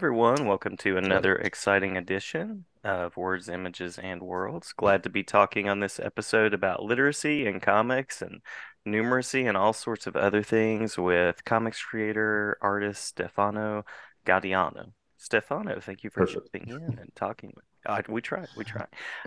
everyone. 0.00 0.46
Welcome 0.46 0.78
to 0.78 0.96
another 0.96 1.36
exciting 1.36 1.98
edition 1.98 2.64
of 2.82 3.18
Words, 3.18 3.50
Images, 3.50 3.98
and 3.98 4.22
Worlds. 4.22 4.72
Glad 4.72 5.02
to 5.02 5.10
be 5.10 5.22
talking 5.22 5.68
on 5.68 5.80
this 5.80 6.00
episode 6.00 6.54
about 6.54 6.82
literacy 6.82 7.46
and 7.46 7.60
comics 7.60 8.22
and 8.22 8.40
numeracy 8.88 9.46
and 9.46 9.58
all 9.58 9.74
sorts 9.74 10.06
of 10.06 10.16
other 10.16 10.42
things 10.42 10.96
with 10.96 11.44
comics 11.44 11.82
creator, 11.82 12.56
artist 12.62 13.04
Stefano 13.04 13.84
Gaudiano. 14.24 14.92
Stefano, 15.18 15.80
thank 15.80 16.02
you 16.02 16.08
for 16.08 16.20
Perfect. 16.20 16.50
jumping 16.54 16.70
in 16.70 16.98
and 16.98 17.14
talking 17.14 17.52
with 17.54 17.66
me. 17.66 17.94
Uh, 17.94 18.00
we 18.08 18.22
try, 18.22 18.46
we 18.56 18.64
try. 18.64 18.86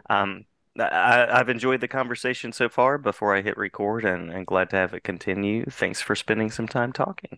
Um, 0.10 0.46
I, 0.80 1.28
I've 1.30 1.50
enjoyed 1.50 1.82
the 1.82 1.88
conversation 1.88 2.52
so 2.52 2.68
far 2.68 2.98
before 2.98 3.36
I 3.36 3.44
hit 3.44 3.58
record 3.58 4.06
and, 4.06 4.32
and 4.32 4.48
glad 4.48 4.72
to 4.72 4.78
have 4.78 4.96
it 4.96 5.04
continue. 5.04 5.66
Thanks 5.66 6.02
for 6.02 6.16
spending 6.16 6.50
some 6.50 6.68
time 6.68 6.92
talking. 6.92 7.38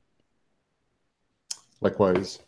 Likewise. 1.81 2.39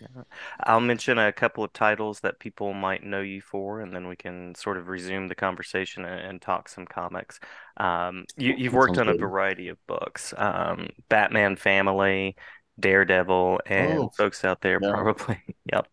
Yeah. 0.00 0.22
I'll 0.62 0.80
mention 0.80 1.18
a 1.18 1.32
couple 1.32 1.64
of 1.64 1.72
titles 1.72 2.20
that 2.20 2.38
people 2.38 2.72
might 2.72 3.02
know 3.02 3.20
you 3.20 3.40
for, 3.40 3.80
and 3.80 3.92
then 3.94 4.06
we 4.06 4.14
can 4.16 4.54
sort 4.54 4.76
of 4.76 4.86
resume 4.88 5.26
the 5.26 5.34
conversation 5.34 6.04
and, 6.04 6.20
and 6.20 6.42
talk 6.42 6.68
some 6.68 6.86
comics. 6.86 7.40
Um, 7.78 8.26
you, 8.36 8.54
you've 8.56 8.74
worked 8.74 8.96
sounds 8.96 8.98
on 8.98 9.08
a 9.08 9.14
variety 9.14 9.68
of 9.68 9.84
books, 9.88 10.32
um, 10.36 10.90
Batman 11.08 11.56
Family, 11.56 12.36
Daredevil, 12.78 13.60
and 13.66 14.08
Oh, 14.08 14.14
folks 14.14 14.44
out 14.44 14.60
there 14.60 14.78
yeah, 14.78 14.92
probably, 14.92 15.40
yep, 15.72 15.88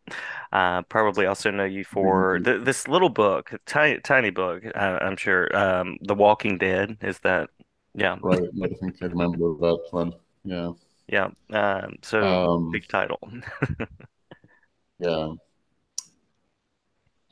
uh, 0.52 0.84
probably 0.84 1.26
also 1.26 1.50
know 1.52 1.66
you 1.66 1.84
for 1.84 2.40
good. 2.40 2.46
th 2.46 2.64
this 2.64 2.88
little 2.88 3.10
book, 3.10 3.52
tiny 3.66 4.00
tiny 4.02 4.30
book, 4.30 4.64
uh, 4.76 5.00
I'm 5.02 5.18
sure. 5.18 5.56
Um, 5.58 5.98
The 6.02 6.14
Walking 6.16 6.58
Dead, 6.60 6.98
is 7.02 7.20
that? 7.20 7.50
Yeah, 7.96 8.18
Right. 8.22 8.50
I 8.64 8.68
think 8.80 9.02
I 9.02 9.06
remember 9.06 9.54
that 9.60 9.88
one. 9.92 10.14
Yeah. 10.44 10.74
Yeah. 11.08 11.30
Um, 11.52 11.98
so 12.02 12.26
Um, 12.26 12.72
big 12.72 12.88
title. 12.88 13.20
yeah. 15.00 15.36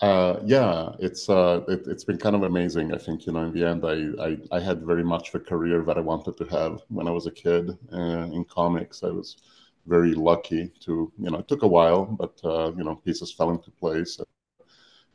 Uh, 0.01 0.39
yeah, 0.45 0.91
it's 0.99 1.29
uh, 1.29 1.61
it, 1.69 1.83
it's 1.87 2.03
been 2.03 2.17
kind 2.17 2.35
of 2.35 2.43
amazing. 2.43 2.93
I 2.93 2.97
think, 2.97 3.25
you 3.25 3.31
know, 3.33 3.43
in 3.45 3.53
the 3.53 3.63
end, 3.63 3.85
I, 3.85 3.97
I 4.27 4.57
I 4.57 4.59
had 4.59 4.85
very 4.85 5.03
much 5.03 5.31
the 5.31 5.39
career 5.39 5.81
that 5.85 5.97
I 5.97 6.01
wanted 6.01 6.35
to 6.37 6.45
have 6.45 6.81
when 6.89 7.07
I 7.07 7.11
was 7.11 7.25
a 7.25 7.31
kid 7.31 7.69
uh, 7.93 8.27
in 8.37 8.43
comics. 8.45 9.03
I 9.03 9.09
was 9.09 9.37
very 9.85 10.13
lucky 10.13 10.71
to, 10.81 11.11
you 11.17 11.31
know, 11.31 11.39
it 11.39 11.47
took 11.47 11.63
a 11.63 11.67
while, 11.67 12.05
but 12.05 12.33
uh, 12.43 12.73
you 12.75 12.83
know, 12.83 12.95
pieces 12.97 13.31
fell 13.31 13.51
into 13.51 13.71
place. 13.71 14.19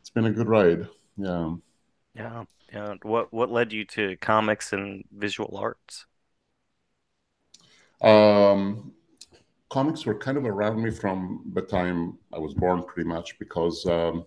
It's 0.01 0.11
been 0.11 0.27
a 0.27 0.33
good 0.33 0.49
ride. 0.49 0.89
Yeah. 1.17 1.55
Yeah, 2.15 2.45
yeah. 2.73 2.95
What 3.03 3.33
what 3.33 3.51
led 3.51 3.73
you 3.73 3.85
to 3.87 4.17
comics 4.19 4.73
and 4.73 5.05
visual 5.13 5.57
arts? 5.57 6.07
Um, 8.01 8.93
comics 9.69 10.07
were 10.07 10.15
kind 10.15 10.37
of 10.37 10.45
around 10.45 10.83
me 10.83 10.91
from 10.91 11.51
the 11.53 11.63
time 11.63 12.19
I 12.33 12.39
was 12.39 12.55
born, 12.55 12.83
pretty 12.85 13.09
much, 13.09 13.39
because 13.39 13.85
um, 13.87 14.25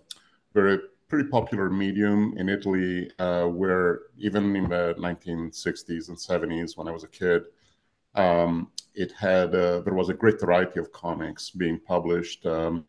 a 0.54 0.78
pretty 1.08 1.28
popular 1.28 1.68
medium 1.70 2.34
in 2.36 2.48
Italy, 2.48 3.10
uh, 3.18 3.44
where 3.46 4.00
even 4.18 4.54
in 4.56 4.68
the 4.68 4.94
1960s 4.98 6.08
and 6.08 6.16
70s, 6.16 6.76
when 6.76 6.88
I 6.88 6.90
was 6.90 7.04
a 7.04 7.08
kid, 7.08 7.44
um, 8.14 8.70
it 8.94 9.12
had 9.12 9.54
uh, 9.54 9.80
there 9.80 9.94
was 9.94 10.10
a 10.10 10.14
great 10.14 10.40
variety 10.40 10.78
of 10.78 10.92
comics 10.92 11.50
being 11.50 11.78
published. 11.80 12.44
Um, 12.44 12.84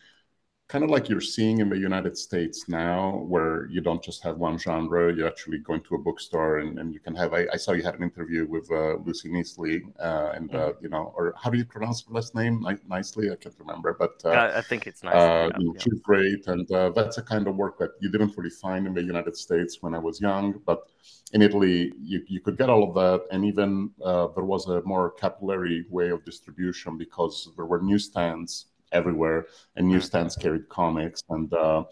kind 0.74 0.84
of 0.84 0.90
like 0.90 1.08
you're 1.08 1.22
seeing 1.22 1.60
in 1.60 1.70
the 1.70 1.78
United 1.78 2.18
States 2.18 2.66
now, 2.68 3.18
where 3.34 3.68
you 3.68 3.80
don't 3.80 4.04
just 4.04 4.24
have 4.24 4.38
one 4.38 4.58
genre, 4.58 5.14
you 5.16 5.28
actually 5.28 5.60
go 5.60 5.76
into 5.76 5.94
a 5.94 6.00
bookstore 6.00 6.58
and, 6.62 6.80
and 6.80 6.92
you 6.96 7.00
can 7.00 7.16
have. 7.16 7.32
I, 7.32 7.46
I 7.54 7.58
saw 7.58 7.74
you 7.74 7.84
had 7.84 7.94
an 7.94 8.02
interview 8.02 8.48
with 8.48 8.72
uh, 8.72 8.96
Lucy 9.06 9.30
Knisley, 9.32 9.84
uh, 10.00 10.32
and 10.34 10.50
hmm 10.50 10.64
uh, 10.64 10.74
you 10.82 10.90
know, 10.90 11.14
or 11.16 11.36
how 11.42 11.52
do 11.52 11.60
you 11.60 11.66
pronounce 11.66 12.04
her 12.06 12.12
last 12.12 12.34
name? 12.34 12.56
Ni- 12.68 12.88
nicely, 12.90 13.32
I 13.32 13.36
can't 13.36 13.56
remember, 13.60 13.96
but 14.00 14.16
uh, 14.26 14.40
I, 14.40 14.58
I 14.60 14.62
think 14.62 14.88
it's 14.88 15.04
nicely. 15.04 15.36
uh, 15.42 15.50
Yeah, 15.50 15.60
know, 15.64 15.76
yeah. 15.76 15.84
she's 15.84 16.00
great, 16.02 16.48
and 16.48 16.70
uh, 16.72 16.90
that's 16.92 17.18
a 17.20 17.24
kind 17.24 17.48
of 17.48 17.56
work 17.56 17.78
that 17.80 17.92
you 18.02 18.10
didn't 18.12 18.36
really 18.38 18.50
find 18.66 18.88
in 18.88 18.96
the 18.96 19.04
United 19.04 19.38
States 19.38 19.78
when 19.82 19.94
I 19.94 20.00
was 20.00 20.22
young, 20.22 20.60
but 20.66 20.80
in 21.34 21.42
Italy, 21.44 21.94
you, 22.02 22.22
you 22.28 22.42
could 22.42 22.58
get 22.58 22.70
all 22.70 22.84
of 22.90 22.96
that, 22.96 23.28
and 23.32 23.46
even 23.46 23.92
uh, 24.04 24.28
there 24.36 24.46
was 24.46 24.68
a 24.68 24.82
more 24.84 25.12
capillary 25.12 25.86
way 25.92 26.10
of 26.10 26.26
distribution 26.26 26.98
because 26.98 27.52
there 27.58 27.66
were 27.66 27.82
newsstands 27.82 28.68
everywhere, 28.94 29.48
and 29.76 29.88
newsstands 29.88 30.36
carried 30.36 30.70
comics, 30.70 31.24
and 31.30 31.54
uh, 31.54 31.84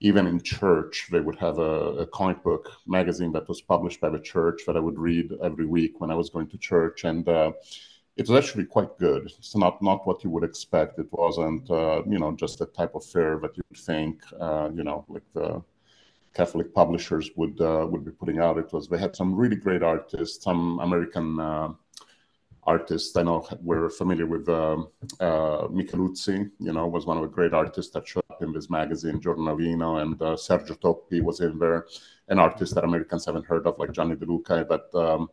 even 0.00 0.26
in 0.26 0.40
church, 0.42 1.08
they 1.12 1.20
would 1.20 1.38
have 1.38 1.58
a, 1.58 2.02
a 2.04 2.06
comic 2.06 2.42
book 2.42 2.72
magazine 2.86 3.32
that 3.32 3.48
was 3.48 3.60
published 3.62 4.00
by 4.00 4.10
the 4.10 4.18
church 4.18 4.62
that 4.66 4.76
I 4.76 4.80
would 4.80 4.98
read 4.98 5.32
every 5.42 5.66
week 5.66 6.00
when 6.00 6.10
I 6.10 6.16
was 6.16 6.28
going 6.28 6.48
to 6.48 6.58
church, 6.58 7.04
and 7.04 7.28
uh, 7.28 7.52
it 8.16 8.28
was 8.28 8.36
actually 8.36 8.64
quite 8.64 8.98
good. 8.98 9.30
It's 9.38 9.56
not 9.56 9.80
not 9.80 10.06
what 10.06 10.22
you 10.24 10.30
would 10.30 10.44
expect. 10.44 10.98
It 10.98 11.10
wasn't, 11.12 11.70
uh, 11.70 12.02
you 12.06 12.18
know, 12.18 12.32
just 12.32 12.58
the 12.58 12.66
type 12.66 12.94
of 12.94 13.04
fare 13.04 13.38
that 13.42 13.56
you 13.56 13.62
would 13.68 13.78
think, 13.78 14.22
uh, 14.40 14.68
you 14.74 14.84
know, 14.84 15.04
like 15.08 15.24
the 15.34 15.62
Catholic 16.34 16.74
publishers 16.74 17.30
would 17.36 17.60
uh, 17.60 17.86
would 17.90 18.04
be 18.04 18.10
putting 18.10 18.38
out. 18.38 18.58
It 18.58 18.72
was 18.72 18.88
they 18.88 18.98
had 18.98 19.16
some 19.16 19.34
really 19.34 19.56
great 19.56 19.82
artists, 19.82 20.44
some 20.44 20.78
American 20.80 21.38
uh, 21.40 21.68
artists. 22.64 23.16
I 23.16 23.22
know 23.22 23.46
we're 23.60 23.90
familiar 23.90 24.26
with 24.26 24.48
um, 24.48 24.88
uh, 25.20 25.66
Micheluzzi. 25.68 26.50
You 26.58 26.72
know, 26.72 26.86
was 26.86 27.06
one 27.06 27.16
of 27.16 27.22
the 27.22 27.28
great 27.28 27.52
artists 27.52 27.92
that 27.92 28.06
showed 28.06 28.24
up 28.30 28.42
in 28.42 28.52
this 28.52 28.70
magazine. 28.70 29.20
Giornalino 29.20 30.02
and 30.02 30.20
uh, 30.22 30.36
Sergio 30.36 30.78
Toppi 30.80 31.20
was 31.22 31.40
in 31.40 31.58
there. 31.58 31.86
An 32.28 32.38
artist 32.38 32.74
that 32.74 32.84
Americans 32.84 33.26
haven't 33.26 33.46
heard 33.46 33.66
of, 33.66 33.78
like 33.78 33.92
Gianni 33.92 34.16
De 34.16 34.24
Luca, 34.24 34.66
that 34.68 34.98
um, 34.98 35.28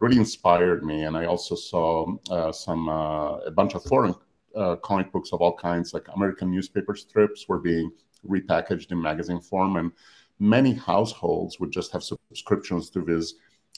really 0.00 0.18
inspired 0.18 0.84
me. 0.84 1.04
And 1.04 1.16
I 1.16 1.24
also 1.26 1.54
saw 1.54 2.14
uh, 2.30 2.52
some 2.52 2.88
uh, 2.88 3.38
a 3.38 3.50
bunch 3.50 3.74
of 3.74 3.82
foreign 3.84 4.14
uh, 4.54 4.76
comic 4.76 5.12
books 5.12 5.32
of 5.32 5.40
all 5.40 5.56
kinds, 5.56 5.94
like 5.94 6.06
American 6.14 6.50
newspaper 6.50 6.94
strips, 6.94 7.48
were 7.48 7.58
being 7.58 7.90
repackaged 8.28 8.90
in 8.92 9.00
magazine 9.00 9.40
form, 9.40 9.76
and 9.76 9.92
many 10.38 10.72
households 10.72 11.58
would 11.60 11.70
just 11.70 11.92
have 11.92 12.02
subscriptions 12.02 12.90
to 12.90 13.00
these 13.02 13.34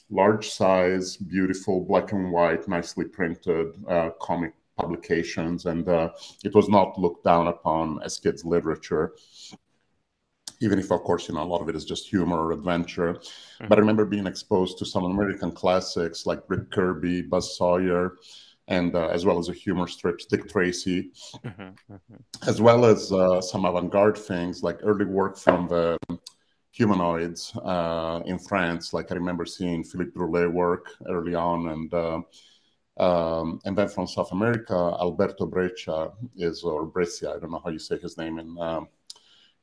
large 0.09 0.49
size, 0.49 1.17
beautiful, 1.17 1.81
black 1.81 2.11
and 2.11 2.31
white, 2.31 2.67
nicely 2.67 3.05
printed 3.05 3.67
uh, 3.87 4.11
comic 4.21 4.53
publications. 4.77 5.65
And 5.65 5.87
uh, 5.87 6.09
it 6.43 6.53
was 6.55 6.69
not 6.69 6.97
looked 6.99 7.23
down 7.23 7.47
upon 7.47 8.01
as 8.03 8.19
kids' 8.19 8.45
literature, 8.45 9.13
even 10.61 10.79
if, 10.79 10.91
of 10.91 11.01
course, 11.03 11.27
you 11.27 11.35
know, 11.35 11.43
a 11.43 11.45
lot 11.45 11.61
of 11.61 11.69
it 11.69 11.75
is 11.75 11.85
just 11.85 12.09
humor 12.09 12.37
or 12.37 12.51
adventure. 12.51 13.19
But 13.67 13.77
I 13.77 13.81
hmm 13.81 13.81
remember 13.81 14.05
being 14.05 14.27
exposed 14.27 14.77
to 14.79 14.85
some 14.85 15.05
American 15.05 15.51
classics 15.51 16.25
like 16.25 16.41
Rip 16.49 16.69
Kirby, 16.71 17.21
Buzz 17.21 17.57
Sawyer, 17.57 18.15
and 18.67 18.95
uh, 18.95 19.07
as 19.07 19.25
well 19.25 19.39
as 19.39 19.49
a 19.49 19.53
humor 19.53 19.87
strips, 19.87 20.25
Dick 20.25 20.49
Tracy, 20.49 21.11
hmm 21.43 21.75
hmm 21.87 22.23
as 22.47 22.61
well 22.61 22.85
as 22.85 23.11
uh, 23.11 23.41
some 23.41 23.65
avant-garde 23.65 24.17
things 24.17 24.63
like 24.63 24.79
early 24.83 25.05
work 25.05 25.37
from 25.37 25.67
the 25.67 25.97
humanoids 26.79 27.53
uh, 27.57 28.21
in 28.25 28.39
France. 28.39 28.93
Like 28.93 29.11
I 29.11 29.15
remember 29.15 29.45
seeing 29.45 29.83
Philippe 29.83 30.11
Druillet 30.11 30.51
work 30.51 30.85
early 31.09 31.35
on, 31.35 31.59
and 31.73 31.93
uh, 31.93 32.21
um, 32.97 33.59
and 33.65 33.77
then 33.77 33.89
from 33.89 34.07
South 34.07 34.31
America, 34.31 34.77
Alberto 35.05 35.45
Breccia 35.45 36.11
is 36.37 36.63
or 36.63 36.85
Brescia. 36.85 37.33
I 37.35 37.39
don't 37.39 37.51
know 37.51 37.61
how 37.63 37.69
you 37.69 37.79
say 37.79 37.97
his 37.97 38.17
name 38.17 38.39
in 38.39 38.57
um, 38.59 38.87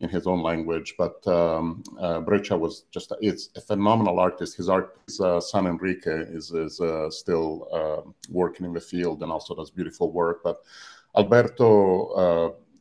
in 0.00 0.10
his 0.10 0.26
own 0.26 0.42
language, 0.42 0.94
but 0.98 1.26
um, 1.26 1.82
uh, 1.98 2.20
Breccia 2.20 2.54
was 2.54 2.84
just 2.90 3.10
it's 3.22 3.48
a 3.56 3.62
phenomenal 3.62 4.20
artist. 4.20 4.54
His 4.54 4.68
art, 4.68 4.98
his 5.06 5.18
uh, 5.18 5.40
son 5.40 5.66
Enrique 5.66 6.18
is 6.38 6.50
is 6.50 6.80
uh, 6.82 7.08
still 7.10 7.50
uh, 7.78 8.02
working 8.28 8.66
in 8.66 8.74
the 8.74 8.86
field 8.92 9.22
and 9.22 9.32
also 9.32 9.54
does 9.54 9.70
beautiful 9.70 10.12
work. 10.12 10.42
But 10.44 10.58
Alberto 11.16 11.72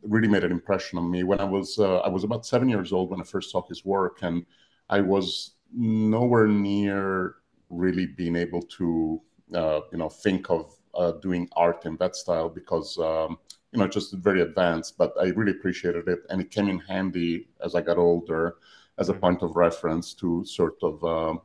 really 0.07 0.27
made 0.27 0.43
an 0.43 0.51
impression 0.51 0.97
on 0.99 1.09
me 1.09 1.23
when 1.23 1.39
I 1.39 1.43
was 1.45 1.79
uh, 1.79 1.99
I 1.99 2.09
was 2.09 2.23
about 2.23 2.45
seven 2.45 2.69
years 2.69 2.93
old 2.93 3.09
when 3.11 3.21
I 3.21 3.23
first 3.23 3.51
saw 3.51 3.61
his 3.67 3.85
work, 3.85 4.19
and 4.21 4.45
I 4.89 5.01
was 5.01 5.55
nowhere 5.73 6.47
near 6.47 7.35
really 7.69 8.05
being 8.07 8.35
able 8.35 8.61
to 8.61 9.21
uh, 9.53 9.81
you 9.91 9.97
know 9.97 10.09
think 10.09 10.49
of 10.49 10.75
uh, 10.95 11.11
doing 11.13 11.49
art 11.55 11.85
in 11.85 11.97
that 11.97 12.15
style 12.15 12.49
because 12.49 12.97
um, 12.99 13.37
you 13.71 13.79
know 13.79 13.87
just 13.87 14.13
very 14.13 14.41
advanced. 14.41 14.97
But 14.97 15.13
I 15.19 15.27
really 15.27 15.51
appreciated 15.51 16.07
it, 16.07 16.19
and 16.29 16.41
it 16.41 16.51
came 16.51 16.69
in 16.69 16.79
handy 16.79 17.47
as 17.63 17.75
I 17.75 17.81
got 17.81 17.97
older 17.97 18.57
as 18.97 19.09
a 19.09 19.13
hmm 19.13 19.25
point 19.25 19.41
of 19.43 19.55
reference 19.55 20.13
to 20.15 20.45
sort 20.45 20.77
of. 20.83 21.39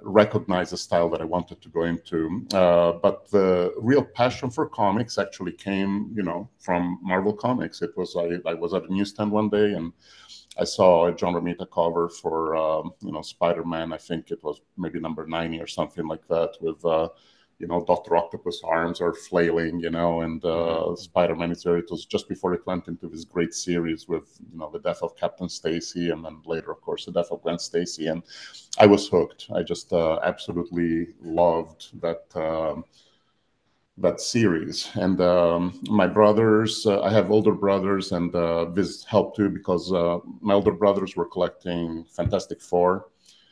Recognize 0.00 0.72
a 0.72 0.76
style 0.76 1.08
that 1.10 1.20
I 1.20 1.24
wanted 1.24 1.60
to 1.60 1.68
go 1.68 1.82
into. 1.82 2.46
Uh, 2.52 2.92
but 2.92 3.30
the 3.30 3.74
real 3.78 4.02
passion 4.02 4.50
for 4.50 4.66
comics 4.68 5.18
actually 5.18 5.52
came, 5.52 6.10
you 6.14 6.22
know, 6.22 6.48
from 6.58 6.98
Marvel 7.02 7.32
Comics. 7.32 7.82
It 7.82 7.96
was 7.96 8.16
I, 8.16 8.38
I 8.48 8.54
was 8.54 8.72
at 8.74 8.88
a 8.88 8.92
newsstand 8.92 9.30
one 9.30 9.48
day 9.50 9.74
and 9.74 9.92
I 10.58 10.64
saw 10.64 11.06
a 11.06 11.14
John 11.14 11.34
Romita 11.34 11.66
cover 11.70 12.08
for 12.08 12.56
um, 12.56 12.92
you 13.00 13.12
know 13.12 13.22
Spider-Man. 13.22 13.92
I 13.92 13.98
think 13.98 14.30
it 14.30 14.42
was 14.42 14.60
maybe 14.76 15.00
number 15.00 15.26
ninety 15.26 15.60
or 15.60 15.66
something 15.66 16.06
like 16.06 16.26
that 16.28 16.56
with. 16.60 16.84
Uh, 16.84 17.08
you 17.62 17.68
know, 17.68 17.84
Doctor 17.84 18.16
Octopus 18.16 18.60
arms 18.64 19.00
are 19.00 19.14
flailing, 19.14 19.78
you 19.78 19.90
know, 19.90 20.22
and 20.22 20.44
uh, 20.44 20.88
hmm 20.88 20.94
Spider-Man 20.96 21.52
is 21.52 21.62
there. 21.62 21.78
It 21.78 21.90
was 21.90 22.04
just 22.04 22.28
before 22.28 22.52
it 22.54 22.66
went 22.66 22.88
into 22.88 23.08
this 23.08 23.24
great 23.24 23.54
series 23.54 24.08
with, 24.08 24.26
you 24.52 24.58
know, 24.58 24.68
the 24.68 24.80
death 24.80 25.00
of 25.02 25.16
Captain 25.16 25.48
Stacy, 25.48 26.10
and 26.10 26.24
then 26.24 26.42
later, 26.44 26.72
of 26.72 26.80
course, 26.80 27.04
the 27.06 27.12
death 27.12 27.30
of 27.30 27.40
Gwen 27.42 27.60
Stacy. 27.60 28.08
And 28.08 28.24
I 28.78 28.86
was 28.86 29.08
hooked. 29.08 29.46
I 29.54 29.62
just 29.62 29.92
uh, 29.92 30.18
absolutely 30.24 31.14
loved 31.22 32.00
that 32.00 32.24
um, 32.34 32.84
that 33.98 34.20
series. 34.20 34.90
And 34.94 35.20
um, 35.20 35.78
my 35.88 36.08
brothers, 36.08 36.84
uh, 36.86 37.00
I 37.02 37.10
have 37.10 37.30
older 37.30 37.52
brothers, 37.52 38.10
and 38.10 38.34
uh, 38.34 38.64
this 38.74 39.04
helped 39.04 39.36
too 39.36 39.50
because 39.50 39.92
uh, 39.92 40.18
my 40.40 40.54
older 40.54 40.72
brothers 40.72 41.14
were 41.14 41.26
collecting 41.26 42.04
Fantastic 42.10 42.60
4 42.60 43.06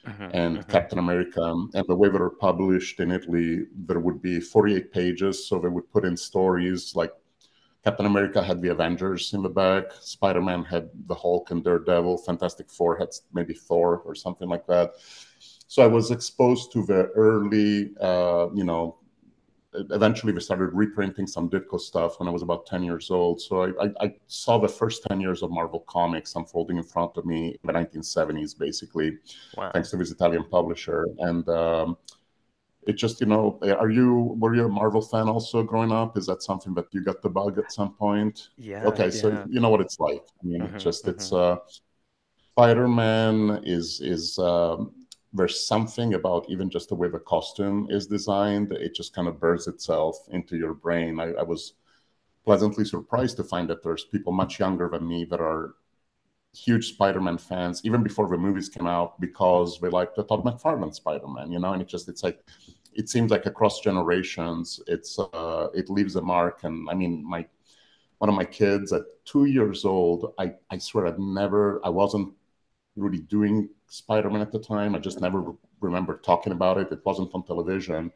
mm-hmm, 0.06 0.28
and 0.32 0.58
mm-hmm. 0.58 0.70
Captain 0.70 0.98
America. 0.98 1.42
And 1.42 1.84
the 1.86 1.94
way 1.94 2.08
they 2.08 2.18
were 2.18 2.30
published 2.30 3.00
in 3.00 3.10
Italy, 3.10 3.66
there 3.86 4.00
would 4.00 4.22
be 4.22 4.40
48 4.40 4.92
pages. 4.92 5.46
So 5.46 5.58
they 5.58 5.68
would 5.68 5.90
put 5.92 6.04
in 6.04 6.16
stories 6.16 6.94
like 6.94 7.12
Captain 7.84 8.06
America 8.06 8.42
had 8.42 8.60
the 8.60 8.70
Avengers 8.70 9.32
in 9.32 9.42
the 9.42 9.48
back, 9.48 9.84
Spider 10.00 10.42
Man 10.42 10.64
had 10.64 10.90
the 11.06 11.14
Hulk 11.14 11.50
and 11.50 11.64
Daredevil, 11.64 12.18
Fantastic 12.18 12.70
Four 12.70 12.98
had 12.98 13.08
maybe 13.32 13.54
Thor 13.54 14.02
or 14.04 14.14
something 14.14 14.48
like 14.48 14.66
that. 14.66 14.92
So 15.66 15.82
I 15.82 15.86
was 15.86 16.10
exposed 16.10 16.72
to 16.72 16.84
the 16.84 17.06
early, 17.14 17.92
uh, 18.00 18.48
you 18.54 18.64
know, 18.64 18.98
eventually 19.72 20.32
we 20.32 20.40
started 20.40 20.70
reprinting 20.72 21.26
some 21.26 21.48
Ditko 21.48 21.78
stuff 21.80 22.18
when 22.18 22.28
I 22.28 22.32
was 22.32 22.42
about 22.42 22.66
10 22.66 22.82
years 22.82 23.10
old. 23.10 23.40
So 23.40 23.62
I, 23.62 23.84
I, 23.84 23.90
I, 24.00 24.14
saw 24.26 24.58
the 24.58 24.68
first 24.68 25.04
10 25.08 25.20
years 25.20 25.42
of 25.42 25.50
Marvel 25.50 25.84
Comics 25.88 26.34
unfolding 26.34 26.76
in 26.76 26.82
front 26.82 27.16
of 27.16 27.24
me 27.24 27.50
in 27.50 27.58
the 27.62 27.72
1970s, 27.72 28.58
basically, 28.58 29.18
wow. 29.56 29.70
thanks 29.72 29.90
to 29.90 29.96
this 29.96 30.10
Italian 30.10 30.44
publisher. 30.50 31.06
And 31.18 31.48
um, 31.48 31.96
it 32.86 32.94
just, 32.94 33.20
you 33.20 33.28
know, 33.28 33.60
are 33.62 33.90
you, 33.90 34.36
were 34.38 34.54
you 34.54 34.66
a 34.66 34.68
Marvel 34.68 35.02
fan 35.02 35.28
also 35.28 35.62
growing 35.62 35.92
up? 35.92 36.18
Is 36.18 36.26
that 36.26 36.42
something 36.42 36.74
that 36.74 36.86
you 36.90 37.02
got 37.02 37.22
the 37.22 37.30
bug 37.30 37.58
at 37.58 37.70
some 37.70 37.94
point? 37.94 38.48
Yeah. 38.56 38.84
Okay, 38.86 39.04
yeah. 39.04 39.10
so 39.10 39.44
you 39.48 39.60
know 39.60 39.70
what 39.70 39.80
it's 39.80 40.00
like. 40.00 40.24
I 40.42 40.46
mean, 40.46 40.62
mm-hmm, 40.62 40.78
just, 40.78 41.02
mm-hmm. 41.04 41.10
it's, 41.10 41.32
uh, 41.32 41.56
Spider-Man 42.52 43.62
is, 43.64 44.00
is, 44.00 44.36
um, 44.38 44.92
there's 45.32 45.66
something 45.66 46.14
about 46.14 46.46
even 46.48 46.68
just 46.70 46.88
the 46.88 46.94
way 46.94 47.08
the 47.08 47.18
costume 47.18 47.86
is 47.90 48.06
designed 48.06 48.72
it 48.72 48.94
just 48.94 49.14
kind 49.14 49.28
of 49.28 49.38
bursts 49.38 49.68
itself 49.68 50.16
into 50.30 50.56
your 50.56 50.74
brain. 50.74 51.20
I, 51.20 51.32
I, 51.32 51.42
was 51.42 51.74
pleasantly 52.44 52.84
surprised 52.84 53.36
to 53.36 53.44
find 53.44 53.68
that 53.70 53.82
there's 53.82 54.04
people 54.04 54.32
much 54.32 54.58
younger 54.58 54.88
than 54.88 55.06
me 55.06 55.24
that 55.26 55.40
are 55.40 55.74
huge 56.52 56.88
spider-man 56.88 57.38
fans 57.38 57.80
even 57.84 58.02
before 58.02 58.28
the 58.28 58.36
movies 58.36 58.68
came 58.68 58.86
out 58.86 59.20
because 59.20 59.78
they 59.78 59.88
like 59.88 60.16
the 60.16 60.24
todd 60.24 60.42
mcfarlane 60.42 60.92
spider-man 60.92 61.52
you 61.52 61.60
know 61.60 61.72
and 61.72 61.80
it 61.80 61.86
just 61.86 62.08
it's 62.08 62.24
like 62.24 62.40
it 62.92 63.08
seems 63.08 63.30
like 63.30 63.46
across 63.46 63.80
generations 63.80 64.80
it's 64.88 65.16
uh 65.20 65.68
it 65.74 65.88
leaves 65.88 66.16
a 66.16 66.20
mark. 66.20 66.64
And 66.64 66.90
i 66.90 66.94
mean 66.94 67.24
my 67.24 67.46
one 68.18 68.28
of 68.28 68.34
my 68.34 68.44
kids 68.44 68.92
at 68.92 69.02
two 69.24 69.44
years 69.44 69.84
old 69.84 70.34
i 70.40 70.52
i 70.70 70.78
swear 70.78 71.06
I've 71.06 71.20
never 71.20 71.80
i 71.84 71.88
wasn't 71.88 72.34
really 72.96 73.20
doing 73.20 73.68
Spider-Man 73.90 74.40
at 74.40 74.52
the 74.52 74.58
time. 74.58 74.94
I 74.94 74.98
just 74.98 75.20
never 75.20 75.52
remember 75.80 76.18
talking 76.18 76.52
about 76.52 76.78
it. 76.78 76.92
It 76.92 77.04
wasn't 77.04 77.34
on 77.34 77.44
television, 77.44 78.12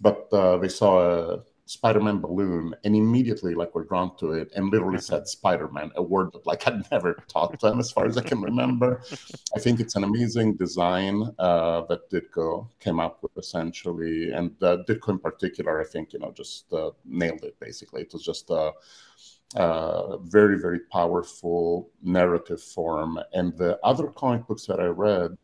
but 0.00 0.28
uh, 0.32 0.58
they 0.58 0.68
saw 0.68 1.34
a 1.34 1.42
Spider-Man 1.66 2.20
balloon 2.20 2.74
and 2.84 2.96
immediately 2.96 3.54
like 3.54 3.74
were 3.74 3.84
drawn 3.84 4.16
to 4.16 4.32
it 4.32 4.50
and 4.56 4.70
literally 4.70 5.00
said 5.00 5.28
Spider-Man, 5.28 5.90
a 5.96 6.02
word 6.02 6.32
that 6.32 6.46
like 6.46 6.66
I'd 6.68 6.90
never 6.90 7.22
taught 7.28 7.60
them 7.60 7.78
as 7.78 7.90
far 7.90 8.06
as 8.06 8.16
I 8.16 8.22
can 8.22 8.40
remember. 8.40 9.02
I 9.54 9.58
think 9.58 9.80
it's 9.80 9.96
an 9.96 10.04
amazing 10.04 10.54
design 10.54 11.30
uh, 11.38 11.82
that 11.88 12.08
Ditko 12.10 12.68
came 12.80 13.00
up 13.00 13.22
with 13.22 13.36
essentially, 13.36 14.32
and 14.32 14.50
uh, 14.62 14.78
Ditko 14.88 15.10
in 15.10 15.18
particular, 15.18 15.80
I 15.80 15.84
think 15.84 16.12
you 16.12 16.20
know 16.20 16.32
just 16.32 16.72
uh, 16.72 16.92
nailed 17.04 17.42
it. 17.42 17.58
Basically, 17.60 18.02
it 18.02 18.12
was 18.12 18.24
just 18.24 18.50
uh, 19.56 20.18
very, 20.18 20.58
very 20.58 20.80
powerful 20.92 21.90
narrative 22.02 22.62
form. 22.62 23.18
And 23.32 23.56
the 23.56 23.78
other 23.82 24.08
comic 24.08 24.46
books 24.46 24.66
that 24.66 24.80
I 24.80 24.86
read, 24.86 25.36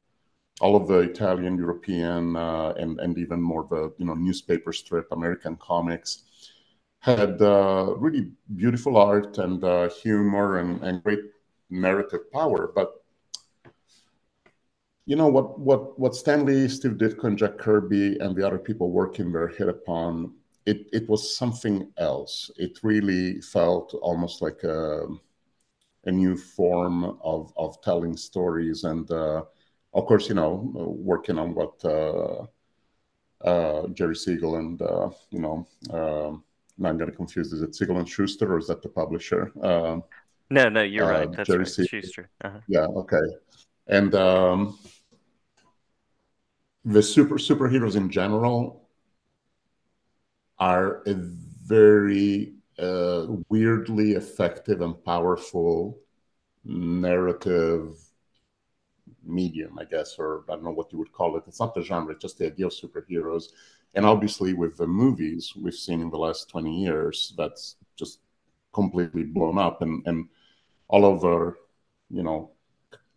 all 0.60 0.76
of 0.76 0.86
the 0.86 0.98
Italian, 0.98 1.56
European, 1.56 2.36
uh, 2.36 2.74
and 2.76 3.00
and 3.00 3.18
even 3.18 3.40
more 3.40 3.66
the 3.68 3.92
you 3.98 4.04
know 4.06 4.14
newspaper 4.14 4.72
strip 4.72 5.10
American 5.10 5.56
comics, 5.56 6.22
had 7.00 7.40
uh, 7.42 7.94
really 7.96 8.30
beautiful 8.54 8.96
art 8.96 9.38
and 9.38 9.64
uh, 9.64 9.88
humor 9.90 10.58
and, 10.58 10.82
and 10.82 11.02
great 11.02 11.20
narrative 11.70 12.30
power. 12.32 12.70
But 12.74 12.92
you 15.06 15.16
know 15.16 15.28
what 15.28 15.58
what 15.58 15.98
what 15.98 16.14
Stan 16.14 16.46
Lee, 16.46 16.68
Steve 16.68 16.92
Ditko, 16.92 17.24
and 17.24 17.38
Jack 17.38 17.58
Kirby 17.58 18.18
and 18.20 18.36
the 18.36 18.46
other 18.46 18.58
people 18.58 18.90
working 18.90 19.32
there 19.32 19.48
hit 19.48 19.68
upon 19.68 20.34
it, 20.66 20.88
it 20.92 21.08
was 21.08 21.36
something 21.36 21.92
else. 21.98 22.50
It 22.56 22.78
really 22.82 23.40
felt 23.40 23.94
almost 23.94 24.40
like 24.40 24.62
a, 24.64 25.06
a 26.04 26.10
new 26.10 26.36
form 26.36 27.18
of, 27.22 27.52
of 27.56 27.80
telling 27.82 28.16
stories. 28.16 28.84
And 28.84 29.10
uh, 29.10 29.42
of 29.92 30.06
course, 30.06 30.28
you 30.28 30.34
know, 30.34 30.70
working 30.74 31.38
on 31.38 31.54
what 31.54 31.84
uh, 31.84 32.46
uh, 33.46 33.88
Jerry 33.88 34.16
Siegel 34.16 34.56
and, 34.56 34.80
uh, 34.80 35.10
you 35.30 35.40
know, 35.40 35.66
um, 35.90 36.44
now 36.78 36.88
I'm 36.88 36.98
getting 36.98 37.14
confused. 37.14 37.52
Is 37.52 37.62
it 37.62 37.74
Siegel 37.74 37.98
and 37.98 38.08
Shuster 38.08 38.54
or 38.54 38.58
is 38.58 38.66
that 38.68 38.82
the 38.82 38.88
publisher? 38.88 39.52
Um, 39.62 40.02
no, 40.50 40.68
no, 40.68 40.82
you're 40.82 41.08
right. 41.08 41.28
Uh, 41.28 41.32
That's 41.32 41.48
Jerry 41.48 41.58
right. 41.60 41.68
Siegel. 41.68 42.00
Shuster. 42.00 42.30
Uh-huh. 42.42 42.58
Yeah, 42.68 42.86
okay. 42.86 43.22
And 43.86 44.14
um, 44.14 44.78
the 46.84 47.02
super 47.02 47.36
superheroes 47.36 47.96
in 47.96 48.10
general 48.10 48.83
are 50.58 51.02
a 51.06 51.14
very 51.14 52.54
uh, 52.78 53.26
weirdly 53.48 54.12
effective 54.12 54.80
and 54.80 55.02
powerful 55.04 55.98
narrative 56.64 57.96
medium, 59.24 59.78
I 59.78 59.84
guess, 59.84 60.16
or 60.18 60.44
I 60.48 60.54
don't 60.54 60.64
know 60.64 60.70
what 60.70 60.92
you 60.92 60.98
would 60.98 61.12
call 61.12 61.36
it. 61.36 61.44
It's 61.46 61.60
not 61.60 61.74
the 61.74 61.82
genre, 61.82 62.12
it's 62.12 62.22
just 62.22 62.38
the 62.38 62.46
idea 62.46 62.66
of 62.66 62.72
superheroes. 62.72 63.44
And 63.94 64.04
obviously, 64.04 64.54
with 64.54 64.76
the 64.76 64.86
movies 64.86 65.52
we've 65.56 65.74
seen 65.74 66.00
in 66.00 66.10
the 66.10 66.18
last 66.18 66.48
20 66.48 66.82
years, 66.82 67.32
that's 67.36 67.76
just 67.96 68.20
completely 68.72 69.22
blown 69.22 69.58
up. 69.58 69.82
And, 69.82 70.02
and 70.06 70.28
all 70.88 71.04
of 71.04 71.24
our, 71.24 71.58
you 72.10 72.22
know, 72.22 72.50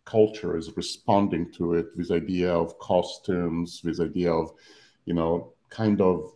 culture 0.04 0.56
is 0.56 0.76
responding 0.76 1.52
to 1.52 1.74
it. 1.74 1.96
This 1.96 2.10
idea 2.10 2.52
of 2.52 2.78
costumes, 2.78 3.80
this 3.82 4.00
idea 4.00 4.32
of, 4.32 4.52
you 5.04 5.14
know, 5.14 5.52
kind 5.68 6.00
of 6.00 6.32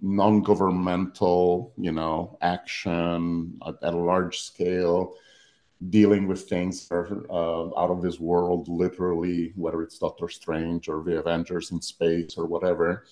non-governmental, 0.00 1.72
you 1.76 1.92
know, 1.92 2.38
action 2.42 3.58
at, 3.66 3.74
at, 3.82 3.94
a 3.94 3.96
large 3.96 4.40
scale, 4.40 5.14
dealing 5.90 6.26
with 6.26 6.48
things 6.48 6.88
that 6.88 6.94
are 6.94 7.30
uh, 7.30 7.80
out 7.80 7.90
of 7.90 8.02
this 8.02 8.20
world, 8.20 8.68
literally, 8.68 9.52
whether 9.56 9.82
it's 9.82 9.98
Doctor 9.98 10.28
Strange 10.28 10.88
or 10.88 11.02
the 11.02 11.18
Avengers 11.18 11.70
in 11.70 11.80
space 11.80 12.36
or 12.36 12.46
whatever 12.46 13.04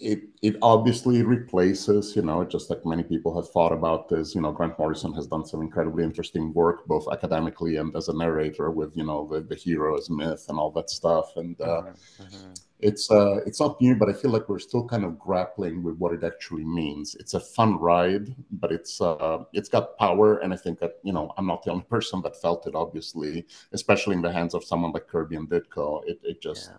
it 0.00 0.22
it 0.42 0.56
obviously 0.62 1.22
replaces, 1.22 2.16
you 2.16 2.22
know, 2.22 2.44
just 2.44 2.70
like 2.70 2.84
many 2.86 3.02
people 3.02 3.34
have 3.34 3.50
thought 3.50 3.72
about 3.72 4.08
this. 4.08 4.34
You 4.34 4.40
know, 4.40 4.52
Grant 4.52 4.78
Morrison 4.78 5.12
has 5.14 5.26
done 5.26 5.44
some 5.44 5.60
incredibly 5.60 6.02
interesting 6.04 6.52
work, 6.54 6.86
both 6.86 7.06
academically 7.12 7.76
and 7.76 7.94
as 7.94 8.08
a 8.08 8.16
narrator, 8.16 8.70
with 8.70 8.96
you 8.96 9.04
know 9.04 9.28
the, 9.30 9.40
the 9.40 9.54
hero 9.54 9.96
as 9.96 10.08
myth 10.08 10.46
and 10.48 10.58
all 10.58 10.70
that 10.72 10.90
stuff. 10.90 11.36
And 11.36 11.60
uh, 11.60 11.82
mm-hmm. 11.82 12.22
mm-hmm. 12.22 12.52
it's 12.80 13.10
uh, 13.10 13.40
it's 13.46 13.60
not 13.60 13.80
new, 13.80 13.94
but 13.94 14.08
I 14.08 14.14
feel 14.14 14.30
like 14.30 14.48
we're 14.48 14.58
still 14.58 14.86
kind 14.88 15.04
of 15.04 15.18
grappling 15.18 15.82
with 15.82 15.96
what 15.98 16.14
it 16.14 16.24
actually 16.24 16.64
means. 16.64 17.14
It's 17.20 17.34
a 17.34 17.40
fun 17.40 17.78
ride, 17.78 18.34
but 18.52 18.72
it's 18.72 19.00
uh, 19.00 19.44
it's 19.52 19.68
got 19.68 19.98
power, 19.98 20.38
and 20.38 20.52
I 20.52 20.56
think 20.56 20.80
that 20.80 20.94
you 21.02 21.12
know 21.12 21.32
I'm 21.36 21.46
not 21.46 21.62
the 21.62 21.72
only 21.72 21.84
person 21.84 22.22
that 22.22 22.40
felt 22.40 22.66
it. 22.66 22.74
Obviously, 22.74 23.46
especially 23.72 24.16
in 24.16 24.22
the 24.22 24.32
hands 24.32 24.54
of 24.54 24.64
someone 24.64 24.92
like 24.92 25.08
Kirby 25.08 25.36
and 25.36 25.48
Ditko, 25.48 26.02
it 26.06 26.20
it 26.22 26.40
just. 26.40 26.70
Yeah 26.70 26.78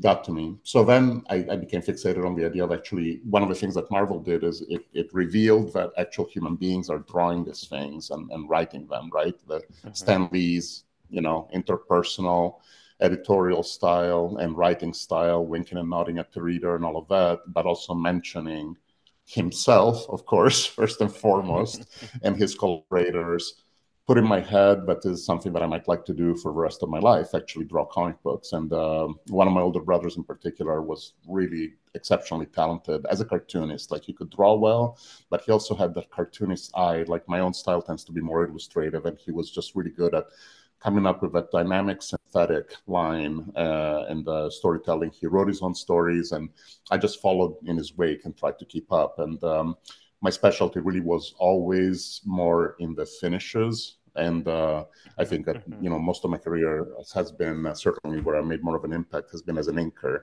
got 0.00 0.24
to 0.24 0.32
me. 0.32 0.56
So 0.64 0.82
then 0.84 1.22
I, 1.30 1.46
I, 1.50 1.56
became 1.56 1.80
fixated 1.80 2.26
on 2.26 2.34
the 2.34 2.44
idea 2.44 2.64
of 2.64 2.72
actually 2.72 3.20
one 3.30 3.42
of 3.42 3.48
the 3.48 3.54
things 3.54 3.74
that 3.76 3.90
Marvel 3.90 4.18
did 4.18 4.42
is 4.42 4.62
it, 4.68 4.84
it 4.92 5.12
revealed 5.14 5.72
that 5.74 5.92
actual 5.96 6.26
human 6.26 6.56
beings 6.56 6.90
are 6.90 6.98
drawing 6.98 7.44
these 7.44 7.68
things 7.68 8.10
and, 8.10 8.30
and 8.32 8.50
writing 8.50 8.88
them, 8.88 9.08
right? 9.12 9.34
The 9.46 9.60
mm-hmm. 9.60 9.92
Stan 9.92 10.28
Lee's, 10.32 10.84
you 11.10 11.20
know, 11.20 11.48
interpersonal 11.54 12.56
editorial 13.00 13.62
style 13.62 14.36
and 14.40 14.56
writing 14.56 14.92
style, 14.92 15.46
winking 15.46 15.78
and 15.78 15.90
nodding 15.90 16.18
at 16.18 16.32
the 16.32 16.42
reader 16.42 16.74
and 16.74 16.84
all 16.84 16.96
of 16.96 17.08
that, 17.08 17.40
but 17.52 17.66
also 17.66 17.94
mentioning 17.94 18.76
himself, 19.26 20.06
of 20.08 20.26
course, 20.26 20.66
first 20.78 21.00
and 21.00 21.14
foremost, 21.14 21.86
and 22.22 22.36
his 22.36 22.54
collaborators 22.54 23.63
put 24.06 24.18
in 24.18 24.24
my 24.24 24.40
head, 24.40 24.84
but 24.84 25.04
is 25.04 25.24
something 25.24 25.52
that 25.52 25.62
I 25.62 25.66
might 25.66 25.88
like 25.88 26.04
to 26.06 26.14
do 26.14 26.36
for 26.36 26.52
the 26.52 26.58
rest 26.58 26.82
of 26.82 26.90
my 26.90 26.98
life, 26.98 27.34
actually 27.34 27.64
draw 27.64 27.86
comic 27.86 28.22
books. 28.22 28.52
And 28.52 28.70
uh, 28.72 29.08
one 29.28 29.46
of 29.46 29.54
my 29.54 29.62
older 29.62 29.80
brothers 29.80 30.16
in 30.16 30.24
particular 30.24 30.82
was 30.82 31.14
really 31.26 31.74
exceptionally 31.94 32.46
talented 32.46 33.06
as 33.06 33.20
a 33.22 33.24
cartoonist. 33.24 33.90
Like 33.90 34.04
he 34.04 34.12
could 34.12 34.30
draw 34.30 34.54
well, 34.54 34.98
but 35.30 35.40
he 35.42 35.52
also 35.52 35.74
had 35.74 35.94
that 35.94 36.10
cartoonist 36.10 36.70
eye. 36.76 37.04
Like 37.04 37.26
my 37.28 37.40
own 37.40 37.54
style 37.54 37.80
tends 37.80 38.04
to 38.04 38.12
be 38.12 38.20
more 38.20 38.46
illustrative, 38.46 39.06
and 39.06 39.18
he 39.18 39.30
was 39.30 39.50
just 39.50 39.74
really 39.74 39.90
good 39.90 40.14
at 40.14 40.26
coming 40.82 41.06
up 41.06 41.22
with 41.22 41.32
that 41.32 41.50
dynamic 41.50 42.02
synthetic 42.02 42.74
line 42.86 43.50
uh, 43.56 44.04
and 44.10 44.28
uh, 44.28 44.50
storytelling. 44.50 45.10
He 45.18 45.26
wrote 45.26 45.48
his 45.48 45.62
own 45.62 45.74
stories, 45.74 46.32
and 46.32 46.50
I 46.90 46.98
just 46.98 47.22
followed 47.22 47.56
in 47.64 47.78
his 47.78 47.96
wake 47.96 48.26
and 48.26 48.36
tried 48.36 48.58
to 48.58 48.66
keep 48.66 48.92
up. 48.92 49.18
And 49.18 49.42
um, 49.44 49.76
my 50.24 50.30
specialty 50.30 50.80
really 50.80 51.04
was 51.12 51.34
always 51.38 52.22
more 52.24 52.76
in 52.78 52.94
the 52.94 53.06
finishes 53.20 53.98
And 54.16 54.46
uh, 54.46 54.84
I 55.22 55.24
think 55.30 55.44
that 55.46 55.58
mm-hmm. 55.58 55.84
you 55.84 55.90
know 55.90 55.98
most 56.10 56.24
of 56.24 56.30
my 56.34 56.40
career 56.46 56.72
has 57.18 57.28
been 57.42 57.66
uh, 57.66 57.74
certainly 57.74 58.20
where 58.24 58.36
I 58.36 58.42
made 58.42 58.62
more 58.62 58.76
of 58.76 58.84
an 58.88 58.92
impact 59.00 59.32
has 59.32 59.42
been 59.42 59.58
as 59.62 59.68
an 59.68 59.76
inker, 59.84 60.16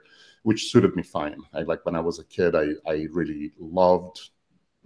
which 0.48 0.72
suited 0.72 0.96
me 0.96 1.04
fine. 1.04 1.42
I 1.60 1.62
like 1.72 1.82
when 1.86 1.98
I 2.00 2.04
was 2.10 2.18
a 2.20 2.30
kid, 2.38 2.52
I 2.64 2.68
I 2.94 2.96
really 3.20 3.52
loved 3.60 4.18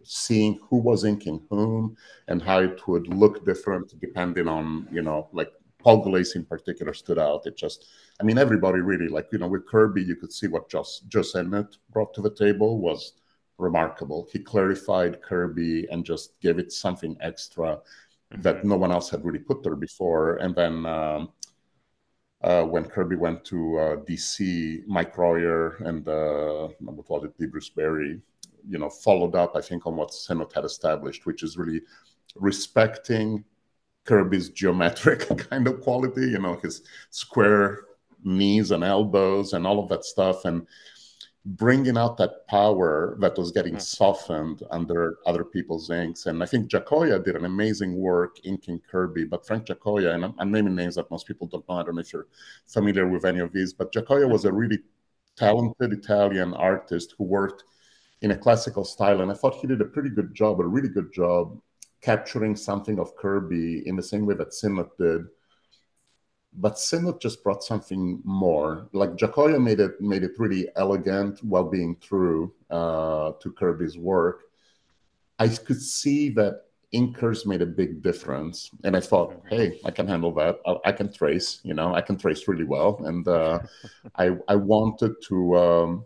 seeing 0.04 0.54
who 0.68 0.78
was 0.90 1.06
inking 1.12 1.40
whom 1.50 1.84
and 2.30 2.40
how 2.50 2.60
it 2.70 2.80
would 2.88 3.08
look 3.22 3.36
different 3.52 3.88
depending 4.06 4.48
on 4.58 4.66
you 4.96 5.04
know 5.08 5.20
like 5.40 5.52
Paul 5.84 6.04
Gulacy 6.04 6.38
in 6.42 6.46
particular 6.54 6.94
stood 6.96 7.20
out. 7.28 7.46
It 7.50 7.56
just, 7.66 7.80
I 8.20 8.24
mean, 8.28 8.40
everybody 8.46 8.80
really 8.92 9.10
like 9.18 9.28
you 9.32 9.40
know 9.42 9.52
with 9.54 9.68
Kirby, 9.72 10.04
you 10.10 10.16
could 10.22 10.34
see 10.40 10.50
what 10.54 10.74
just 10.76 11.08
Joe 11.14 11.24
brought 11.94 12.12
to 12.16 12.22
the 12.28 12.36
table 12.46 12.72
was 12.88 13.02
remarkable. 13.58 14.28
He 14.32 14.40
clarified 14.40 15.22
Kirby 15.22 15.88
and 15.90 16.06
just 16.06 16.40
gave 16.42 16.60
it 16.60 16.72
something 16.72 17.18
extra 17.22 17.80
mm-hmm. 18.34 18.42
that 18.42 18.66
no 18.66 18.76
one 18.78 18.92
else 18.92 19.10
had 19.10 19.26
really 19.26 19.40
put 19.40 19.64
there 19.64 19.76
before. 19.76 20.38
And 20.38 20.56
then 20.56 20.86
um, 20.86 21.30
uh, 22.44 22.64
when 22.64 22.86
Kirby 22.86 23.16
went 23.16 23.46
to 23.46 23.80
uh, 23.80 23.96
DC, 23.98 24.86
Mike 24.88 25.18
Royer 25.18 25.78
and 25.78 26.08
uh, 26.08 26.68
what 26.80 27.10
was 27.10 27.30
it, 27.40 27.52
Bruce 27.52 27.70
Berry, 27.70 28.22
you 28.68 28.78
know, 28.78 28.90
followed 28.90 29.36
up, 29.36 29.56
I 29.56 29.62
think, 29.62 29.86
on 29.86 29.96
what 29.96 30.14
Sinnott 30.14 30.54
had 30.54 30.66
established, 30.66 31.26
which 31.26 31.44
is 31.44 31.58
really 31.58 31.82
respecting 32.36 33.44
Kirby's 34.06 34.50
geometric 34.50 35.28
kind 35.50 35.68
of 35.68 35.82
quality, 35.82 36.28
you 36.28 36.40
know, 36.40 36.56
his 36.62 36.82
square 37.10 37.86
knees 38.24 38.72
and 38.72 38.84
elbows 38.84 39.54
and 39.54 39.66
all 39.66 39.80
of 39.80 39.90
that 39.90 40.04
stuff, 40.04 40.46
and 40.46 40.68
bringing 41.46 41.98
out 41.98 42.18
that 42.18 42.48
power 42.48 43.16
that 43.20 43.38
was 43.38 43.52
getting 43.52 43.76
mm. 43.76 43.82
softened 43.82 44.64
under 44.72 45.18
other 45.28 45.44
people's 45.44 45.92
inks. 45.92 46.26
And 46.26 46.42
I 46.42 46.48
think 46.48 46.68
Giacoia 46.68 47.24
did 47.24 47.36
an 47.36 47.46
amazing 47.46 47.96
work 47.96 48.38
inking 48.44 48.82
Kirby, 48.90 49.26
but 49.26 49.46
Frank 49.46 49.66
Giacoia, 49.68 50.14
and 50.14 50.26
I'm, 50.26 50.34
I'm, 50.40 50.52
naming 50.52 50.76
names 50.76 50.96
that 50.96 51.12
most 51.12 51.28
people 51.28 51.46
don't 51.46 51.68
know. 51.70 51.76
I 51.76 51.84
don't 51.84 51.96
know 51.96 52.02
if 52.02 52.12
you're 52.12 52.28
familiar 52.66 53.08
with 53.08 53.26
any 53.26 53.40
of 53.42 53.54
these, 53.54 53.74
but 53.74 53.94
Giacoia 53.94 54.28
was 54.28 54.46
a 54.46 54.52
really 54.52 54.80
talented 55.38 55.94
Italian 55.94 56.54
artist 56.56 57.14
who 57.18 57.26
worked 57.26 57.64
in 58.22 58.32
a 58.32 58.38
classical 58.38 58.84
style. 58.84 59.22
And 59.22 59.30
I 59.30 59.36
thought 59.36 59.56
he 59.56 59.68
did 59.68 59.82
a 59.82 59.86
pretty 59.86 60.10
good 60.10 60.34
job, 60.34 60.60
a 60.60 60.66
really 60.66 60.90
good 60.90 61.14
job 61.14 61.62
capturing 62.02 62.56
something 62.56 62.98
of 62.98 63.16
Kirby 63.16 63.88
in 63.88 63.96
the 63.96 64.04
same 64.04 64.26
way 64.26 64.36
that 64.36 64.54
Sinnott 64.54 64.98
did 64.98 65.26
but 66.58 66.80
Sinnott 66.80 67.20
just 67.22 67.44
brought 67.44 67.64
something 67.64 68.22
more. 68.24 68.88
Like 68.94 69.16
Giacoia 69.16 69.60
made 69.60 69.80
it 69.80 70.00
made 70.00 70.24
it 70.24 70.32
really 70.38 70.68
elegant 70.76 71.44
while 71.44 71.64
being 71.64 71.98
true 71.98 72.54
uh, 72.70 73.34
to 73.42 73.52
Kirby's 73.52 73.98
work. 73.98 74.44
I 75.40 75.48
could 75.50 75.82
see 75.82 76.30
that 76.30 76.64
inkers 76.94 77.46
made 77.46 77.62
a 77.62 77.66
big 77.66 78.02
difference, 78.02 78.72
and 78.84 78.96
I 78.96 79.02
thought, 79.02 79.42
hey, 79.50 79.80
I 79.84 79.92
can 79.92 80.08
handle 80.08 80.34
that. 80.36 80.60
I, 80.66 80.90
I 80.90 80.92
can 80.94 81.12
trace, 81.12 81.60
you 81.64 81.74
know, 81.74 81.94
I 81.94 82.02
can 82.02 82.18
trace 82.18 82.48
really 82.48 82.64
well, 82.64 83.04
and 83.06 83.28
uh, 83.28 83.60
I 84.16 84.38
I 84.48 84.56
wanted 84.56 85.16
to. 85.28 85.58
Um, 85.58 86.06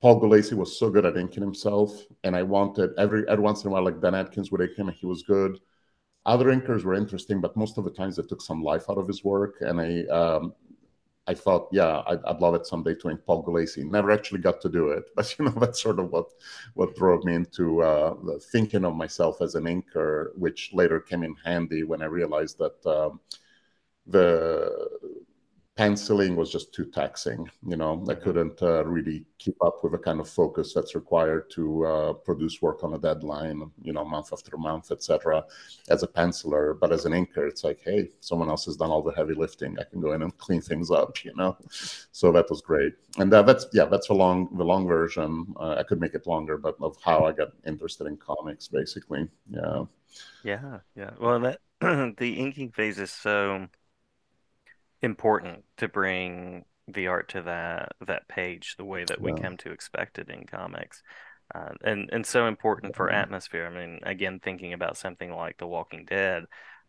Paul 0.00 0.20
Gulacy 0.20 0.52
was 0.52 0.78
so 0.78 0.90
good 0.90 1.04
at 1.04 1.16
inking 1.16 1.42
himself, 1.42 2.04
and 2.22 2.36
I 2.36 2.42
wanted 2.44 2.90
every 2.98 3.28
every 3.28 3.42
once 3.42 3.64
in 3.64 3.68
a 3.68 3.72
while, 3.72 3.84
like 3.84 4.00
Dan 4.00 4.14
Adkins 4.14 4.50
would 4.50 4.60
ink 4.60 4.76
him, 4.76 4.88
and 4.88 4.96
he 4.96 5.06
was 5.06 5.22
good. 5.22 5.58
Other 6.28 6.46
inkers 6.46 6.84
were 6.84 6.92
interesting, 6.92 7.40
but 7.40 7.56
most 7.56 7.78
of 7.78 7.84
the 7.84 7.90
times 7.90 8.16
they 8.16 8.22
took 8.22 8.42
some 8.42 8.62
life 8.62 8.90
out 8.90 8.98
of 8.98 9.08
his 9.08 9.24
work. 9.24 9.56
And 9.62 9.80
I, 9.80 10.04
um, 10.14 10.52
I 11.26 11.32
thought, 11.32 11.68
yeah, 11.72 12.02
I'd, 12.06 12.22
I'd, 12.26 12.40
love 12.40 12.54
it 12.54 12.66
someday 12.66 12.94
to 12.96 13.08
ink 13.08 13.20
Paul 13.24 13.42
Gulacy. 13.42 13.82
Never 13.82 14.10
actually 14.10 14.40
got 14.40 14.60
to 14.60 14.68
do 14.68 14.90
it, 14.90 15.04
but 15.16 15.34
you 15.38 15.46
know 15.46 15.52
that's 15.52 15.82
sort 15.82 15.98
of 15.98 16.10
what 16.10 16.26
what 16.74 16.94
drove 16.96 17.24
me 17.24 17.34
into 17.34 17.82
uh, 17.82 18.14
thinking 18.52 18.84
of 18.84 18.94
myself 18.94 19.40
as 19.40 19.54
an 19.54 19.64
inker, 19.64 20.36
which 20.36 20.70
later 20.74 21.00
came 21.00 21.22
in 21.22 21.34
handy 21.44 21.82
when 21.82 22.02
I 22.02 22.06
realized 22.06 22.58
that 22.58 22.86
um, 22.86 23.20
the 24.06 24.88
penciling 25.78 26.34
was 26.34 26.50
just 26.50 26.74
too 26.74 26.84
taxing. 26.86 27.48
You 27.64 27.76
know, 27.76 28.04
I 28.08 28.14
couldn't 28.14 28.60
uh, 28.60 28.84
really 28.84 29.24
keep 29.38 29.54
up 29.64 29.84
with 29.84 29.92
the 29.92 29.98
kind 29.98 30.18
of 30.18 30.28
focus 30.28 30.74
that's 30.74 30.96
required 30.96 31.50
to 31.50 31.86
uh, 31.86 32.12
produce 32.14 32.60
work 32.60 32.82
on 32.82 32.94
a 32.94 32.98
deadline, 32.98 33.70
you 33.80 33.92
know, 33.92 34.04
month 34.04 34.32
after 34.32 34.56
month, 34.56 34.90
etc. 34.90 35.44
As 35.88 36.02
a 36.02 36.08
penciler, 36.08 36.76
but 36.80 36.90
as 36.90 37.04
an 37.04 37.12
inker, 37.12 37.48
it's 37.48 37.62
like, 37.62 37.78
hey, 37.84 38.08
someone 38.18 38.48
else 38.48 38.64
has 38.64 38.76
done 38.76 38.90
all 38.90 39.02
the 39.02 39.12
heavy 39.12 39.34
lifting. 39.34 39.78
I 39.78 39.84
can 39.84 40.00
go 40.00 40.14
in 40.14 40.22
and 40.22 40.36
clean 40.36 40.60
things 40.60 40.90
up, 40.90 41.24
you 41.24 41.32
know. 41.36 41.56
So 42.10 42.32
that 42.32 42.50
was 42.50 42.60
great, 42.60 42.94
and 43.16 43.32
uh, 43.32 43.42
that's 43.42 43.66
yeah, 43.72 43.84
that's 43.84 44.08
a 44.08 44.14
long 44.14 44.48
the 44.56 44.64
long 44.64 44.88
version. 44.88 45.54
Uh, 45.60 45.76
I 45.78 45.84
could 45.84 46.00
make 46.00 46.14
it 46.14 46.26
longer, 46.26 46.58
but 46.58 46.74
of 46.80 46.96
how 47.04 47.24
I 47.24 47.30
got 47.30 47.50
interested 47.64 48.08
in 48.08 48.16
comics, 48.16 48.66
basically. 48.66 49.28
Yeah. 49.48 49.84
Yeah, 50.42 50.78
yeah. 50.96 51.10
Well, 51.20 51.38
that 51.40 51.60
the 52.18 52.34
inking 52.34 52.72
phase 52.72 52.98
is 52.98 53.12
so 53.12 53.68
important 55.02 55.64
to 55.78 55.88
bring 55.88 56.64
the 56.86 57.06
art 57.06 57.28
to 57.28 57.42
that 57.42 57.92
that 58.06 58.28
page 58.28 58.76
the 58.78 58.84
way 58.84 59.04
that 59.04 59.20
we 59.20 59.32
come 59.34 59.56
to 59.58 59.70
expect 59.70 60.18
it 60.18 60.30
in 60.30 60.44
comics. 60.46 61.02
Uh, 61.54 61.70
and 61.82 62.10
and 62.12 62.26
so 62.26 62.46
important 62.46 62.94
for 62.94 63.10
atmosphere. 63.10 63.66
I 63.66 63.74
mean, 63.74 64.00
again, 64.02 64.40
thinking 64.42 64.74
about 64.74 64.96
something 64.96 65.32
like 65.32 65.56
The 65.58 65.66
Walking 65.66 66.04
Dead, 66.04 66.44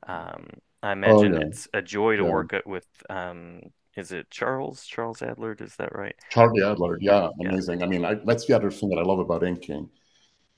um, 0.06 0.48
I 0.84 0.90
oh, 0.90 0.92
imagine 0.92 1.36
oh, 1.36 1.40
yeah. 1.40 1.46
it's 1.48 1.68
a 1.74 1.82
joy 1.82 2.18
to 2.18 2.24
yeah. 2.24 2.30
work 2.30 2.54
with. 2.66 2.88
Um, 3.10 3.62
is 3.96 4.12
it 4.12 4.30
Charles 4.30 4.86
Charles 4.86 5.20
Adlard? 5.20 5.62
Is 5.62 5.76
that 5.78 5.96
right? 5.96 6.16
Charlie 6.30 6.62
Adlard, 6.62 6.98
yeah, 7.02 7.30
amazing. 7.40 7.80
Yeah. 7.80 7.86
I 7.86 7.90
mean, 7.90 8.06
I, 8.06 8.16
that's 8.16 8.46
the 8.46 8.56
other 8.56 8.72
thing 8.72 8.90
that 8.90 9.00
I 9.00 9.04
love 9.04 9.20
about 9.20 9.44
inking 9.44 9.90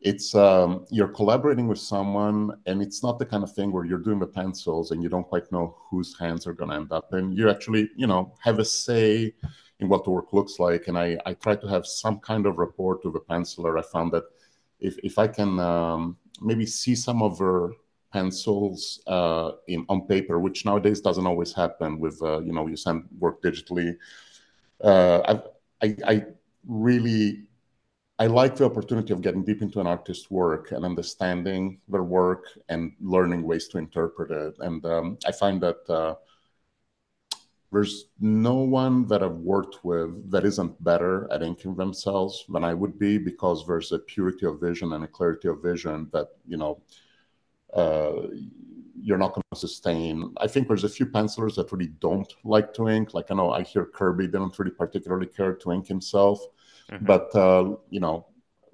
it's 0.01 0.33
um, 0.33 0.85
you're 0.89 1.07
collaborating 1.07 1.67
with 1.67 1.79
someone 1.79 2.51
and 2.65 2.81
it's 2.81 3.03
not 3.03 3.19
the 3.19 3.25
kind 3.25 3.43
of 3.43 3.51
thing 3.53 3.71
where 3.71 3.85
you're 3.85 3.99
doing 3.99 4.19
the 4.19 4.27
pencils 4.27 4.91
and 4.91 5.03
you 5.03 5.09
don't 5.09 5.27
quite 5.27 5.51
know 5.51 5.77
whose 5.89 6.17
hands 6.17 6.47
are 6.47 6.53
going 6.53 6.71
to 6.71 6.75
end 6.75 6.91
up. 6.91 7.13
And 7.13 7.37
you 7.37 7.49
actually 7.49 7.89
you 7.95 8.07
know 8.07 8.33
have 8.39 8.59
a 8.59 8.65
say 8.65 9.33
in 9.79 9.89
what 9.89 10.03
the 10.03 10.09
work 10.09 10.33
looks 10.33 10.59
like. 10.59 10.87
And 10.87 10.97
i 10.97 11.17
i 11.25 11.33
try 11.33 11.55
to 11.55 11.67
have 11.67 11.85
some 11.85 12.19
kind 12.19 12.45
of 12.45 12.57
rapport 12.57 12.97
to 13.01 13.11
the 13.11 13.19
penciler. 13.19 13.77
I 13.77 13.83
found 13.83 14.11
that 14.13 14.23
if 14.81 14.97
if 15.03 15.17
i 15.17 15.27
can 15.27 15.59
um, 15.59 16.17
maybe 16.41 16.65
see 16.65 16.95
some 16.95 17.21
of 17.21 17.39
her 17.39 17.71
pencils 18.11 19.01
uh, 19.07 19.51
in 19.67 19.85
on 19.87 20.07
paper 20.07 20.39
which 20.39 20.65
nowadays 20.65 20.99
doesn't 20.99 21.27
always 21.27 21.53
happen 21.53 21.99
with 21.99 22.21
uh, 22.21 22.39
you 22.41 22.51
know 22.51 22.67
you 22.67 22.75
send 22.75 23.05
work 23.19 23.41
digitally 23.41 23.95
uh, 24.83 25.41
I, 25.81 25.85
I, 25.85 25.95
I 26.07 26.25
really 26.67 27.43
I 28.21 28.27
like 28.27 28.55
the 28.55 28.65
opportunity 28.65 29.13
of 29.13 29.23
getting 29.23 29.43
deep 29.43 29.63
into 29.63 29.79
an 29.79 29.87
artist's 29.87 30.29
work 30.29 30.73
and 30.73 30.85
understanding 30.85 31.79
their 31.87 32.03
work 32.03 32.45
and 32.69 32.91
learning 33.01 33.41
ways 33.41 33.67
to 33.69 33.79
interpret 33.79 34.29
it. 34.29 34.53
And 34.59 34.85
um, 34.85 35.17
I 35.25 35.31
find 35.31 35.59
that 35.61 35.89
uh, 35.89 36.13
there's 37.71 38.09
no 38.19 38.57
one 38.57 39.07
that 39.07 39.23
I've 39.23 39.41
worked 39.53 39.83
with 39.83 40.29
that 40.29 40.45
isn't 40.45 40.83
better 40.83 41.27
at 41.31 41.41
inking 41.41 41.73
themselves 41.73 42.45
than 42.47 42.63
I 42.63 42.75
would 42.75 42.99
be 42.99 43.17
because 43.17 43.65
there's 43.65 43.91
a 43.91 43.97
purity 43.97 44.45
of 44.45 44.61
vision 44.61 44.93
and 44.93 45.03
a 45.03 45.07
clarity 45.07 45.47
of 45.47 45.63
vision 45.63 46.07
that, 46.13 46.27
you 46.45 46.57
know, 46.57 46.79
uh, 47.73 48.27
you're 49.01 49.17
not 49.17 49.33
going 49.33 49.41
to 49.51 49.59
sustain. 49.59 50.31
I 50.37 50.45
think 50.45 50.67
there's 50.67 50.83
a 50.83 50.89
few 50.89 51.07
pencilers 51.07 51.55
that 51.55 51.71
really 51.71 51.91
don't 51.99 52.31
like 52.43 52.71
to 52.75 52.87
ink. 52.87 53.15
Like 53.15 53.31
I 53.31 53.33
know 53.33 53.49
I 53.49 53.63
hear 53.63 53.83
Kirby 53.83 54.27
didn't 54.27 54.59
really 54.59 54.69
particularly 54.69 55.25
care 55.25 55.55
to 55.55 55.71
ink 55.71 55.87
himself. 55.87 56.39
Mm-hmm. 56.91 57.05
But 57.05 57.35
uh, 57.35 57.75
you 57.89 57.99
know, 57.99 58.27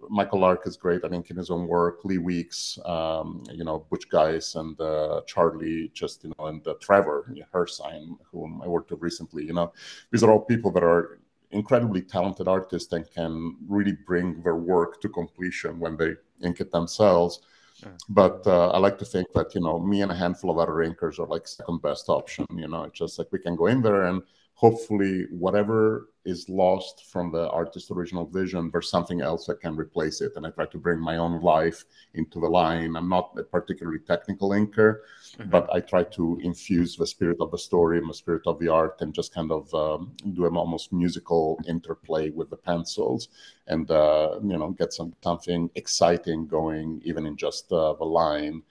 Michael 0.10 0.40
Lark 0.40 0.66
is 0.66 0.78
great. 0.78 1.04
I 1.04 1.10
think 1.10 1.30
in 1.30 1.38
his 1.38 1.50
own 1.50 1.68
work, 1.68 2.04
Lee 2.04 2.18
Weeks, 2.18 2.80
um, 2.86 3.44
you 3.52 3.64
know, 3.64 3.86
Butch 3.90 4.10
Guice 4.10 4.56
and 4.56 4.80
uh, 4.80 5.22
Charlie, 5.26 5.92
just 5.94 6.24
you 6.24 6.34
know, 6.38 6.48
and 6.48 6.66
uh, 6.68 6.76
Trevor 6.82 7.34
Hairsine, 7.54 8.18
whom 8.32 8.62
I 8.64 8.68
worked 8.68 8.92
with 8.92 9.02
recently. 9.02 9.46
You 9.46 9.54
know, 9.54 9.74
these 10.12 10.24
are 10.24 10.32
all 10.32 10.40
people 10.40 10.72
that 10.72 10.84
are 10.84 11.20
incredibly 11.52 12.02
talented 12.02 12.48
artists 12.48 12.92
and 12.94 13.10
can 13.10 13.56
really 13.68 13.98
bring 14.06 14.42
their 14.44 14.58
work 14.58 15.00
to 15.02 15.10
completion 15.10 15.80
when 15.80 15.96
they 15.96 16.14
ink 16.44 16.60
it 16.60 16.72
themselves. 16.72 17.42
Mm. 17.84 17.98
But 18.10 18.46
uh, 18.46 18.70
I 18.70 18.80
like 18.80 18.98
to 19.00 19.06
think 19.06 19.32
that 19.34 19.54
you 19.54 19.62
know 19.62 19.80
me 19.80 20.02
and 20.02 20.12
a 20.12 20.16
handful 20.16 20.50
of 20.50 20.58
other 20.58 20.86
inkers 20.88 21.20
are 21.20 21.28
like 21.28 21.48
second 21.48 21.82
best 21.82 22.10
option. 22.10 22.46
You 22.56 22.68
know, 22.68 22.84
it's 22.84 23.00
just 23.00 23.20
like 23.20 23.28
we 23.32 23.40
can 23.40 23.56
go 23.56 23.68
in 23.68 23.82
there 23.82 24.04
and 24.04 24.22
hopefully 24.58 25.28
whatever 25.30 26.10
is 26.26 26.50
lost 26.50 27.06
from 27.12 27.32
the 27.32 27.48
artist's 27.52 27.92
original 27.92 28.26
vision 28.26 28.72
there's 28.72 28.90
something 28.90 29.22
else 29.22 29.46
that 29.46 29.62
can 29.62 29.76
replace 29.76 30.20
it 30.20 30.32
and 30.36 30.48
i 30.48 30.50
try 30.50 30.66
to 30.66 30.80
bring 30.80 31.00
my 31.00 31.18
own 31.18 31.40
life 31.42 31.86
into 32.16 32.40
the 32.40 32.50
line 32.50 32.96
i'm 32.96 33.08
not 33.08 33.32
a 33.38 33.44
particularly 33.44 34.00
technical 34.00 34.50
inker 34.50 34.96
mm-hmm. 35.38 35.50
but 35.52 35.70
i 35.72 35.80
try 35.80 36.04
to 36.04 36.40
infuse 36.42 36.98
the 36.98 37.06
spirit 37.06 37.38
of 37.40 37.52
the 37.52 37.58
story 37.58 38.00
and 38.00 38.10
the 38.10 38.14
spirit 38.14 38.42
of 38.48 38.58
the 38.60 38.68
art 38.68 38.96
and 39.02 39.14
just 39.14 39.32
kind 39.32 39.52
of 39.52 39.72
um, 39.76 40.12
do 40.34 40.48
an 40.48 40.58
almost 40.58 40.92
musical 40.92 41.60
interplay 41.68 42.32
with 42.32 42.50
the 42.50 42.58
pencils 42.58 43.30
and 43.68 43.92
uh, 43.92 44.40
you 44.44 44.58
know 44.58 44.72
get 44.72 44.92
some 44.92 45.14
something 45.24 45.70
exciting 45.76 46.48
going 46.48 47.00
even 47.06 47.28
in 47.28 47.38
just 47.38 47.72
uh, 47.72 47.94
the 47.94 48.04
line 48.04 48.64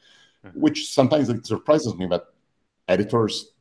mm-hmm. 0.45 0.61
which 0.61 0.93
sometimes 0.93 1.29
it 1.29 1.47
surprises 1.47 1.95
me 1.95 2.07
that 2.07 2.25
editors 2.89 3.53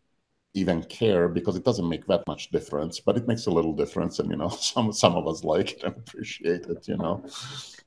even 0.55 0.81
care 0.83 1.27
because 1.27 1.55
it 1.55 1.65
doesn't 1.65 1.88
make 1.88 2.07
that 2.07 2.25
much 2.27 2.50
difference, 2.50 3.00
but 3.00 3.17
it 3.17 3.27
makes 3.27 3.45
a 3.45 3.51
little 3.51 3.74
difference, 3.74 4.19
and 4.19 4.31
you 4.31 4.38
know, 4.38 4.50
some 4.71 4.91
some 4.91 5.15
of 5.15 5.27
us 5.27 5.43
like 5.43 5.74
it 5.74 5.83
and 5.83 5.95
appreciate 5.95 6.65
it, 6.65 6.88
you 6.88 6.97
know. 6.97 7.24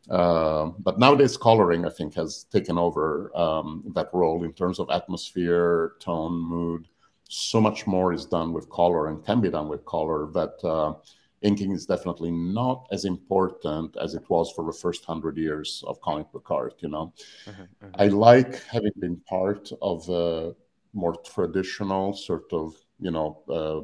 Uh, 0.09 0.67
but 0.79 0.99
nowadays, 0.99 1.37
coloring, 1.37 1.85
I 1.85 1.91
think, 1.91 2.15
has 2.15 2.45
taken 2.45 2.79
over 2.79 3.37
um, 3.37 3.83
that 3.95 4.09
role 4.13 4.45
in 4.45 4.53
terms 4.53 4.79
of 4.79 4.89
atmosphere, 4.91 5.95
tone, 5.99 6.33
mood. 6.33 6.89
So 7.31 7.61
much 7.61 7.87
more 7.87 8.15
is 8.15 8.25
done 8.25 8.55
with 8.55 8.71
color 8.71 9.09
and 9.09 9.25
can 9.25 9.43
be 9.43 9.51
done 9.51 9.69
with 9.69 9.85
color 9.85 10.31
that 10.33 10.65
uh, 10.65 10.95
inking 11.43 11.73
is 11.73 11.85
definitely 11.85 12.31
not 12.31 12.87
as 12.91 13.05
important 13.05 13.95
as 14.03 14.15
it 14.15 14.23
was 14.31 14.51
for 14.53 14.65
the 14.65 14.73
first 14.73 15.05
hundred 15.05 15.37
years 15.37 15.85
of 15.87 16.01
comic 16.01 16.33
book 16.33 16.51
art. 16.51 16.77
You 16.81 16.89
know, 16.89 17.13
mm-hmm, 17.45 17.63
mm-hmm. 17.63 18.01
I 18.03 18.07
like 18.09 18.63
having 18.65 18.93
been 18.99 19.17
part 19.29 19.71
of 19.83 20.09
a 20.09 20.55
more 20.93 21.17
traditional 21.23 22.13
sort 22.13 22.53
of 22.53 22.75
you 22.99 23.11
know 23.11 23.43
uh, 23.49 23.81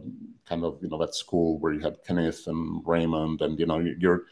kind 0.48 0.64
of 0.64 0.78
you 0.82 0.88
know 0.88 0.98
that 0.98 1.14
school 1.14 1.58
where 1.58 1.72
you 1.72 1.80
had 1.80 2.02
Caniff 2.04 2.46
and 2.46 2.82
Raymond 2.86 3.42
and 3.42 3.58
you 3.58 3.66
know 3.66 3.78
you're 3.78 4.24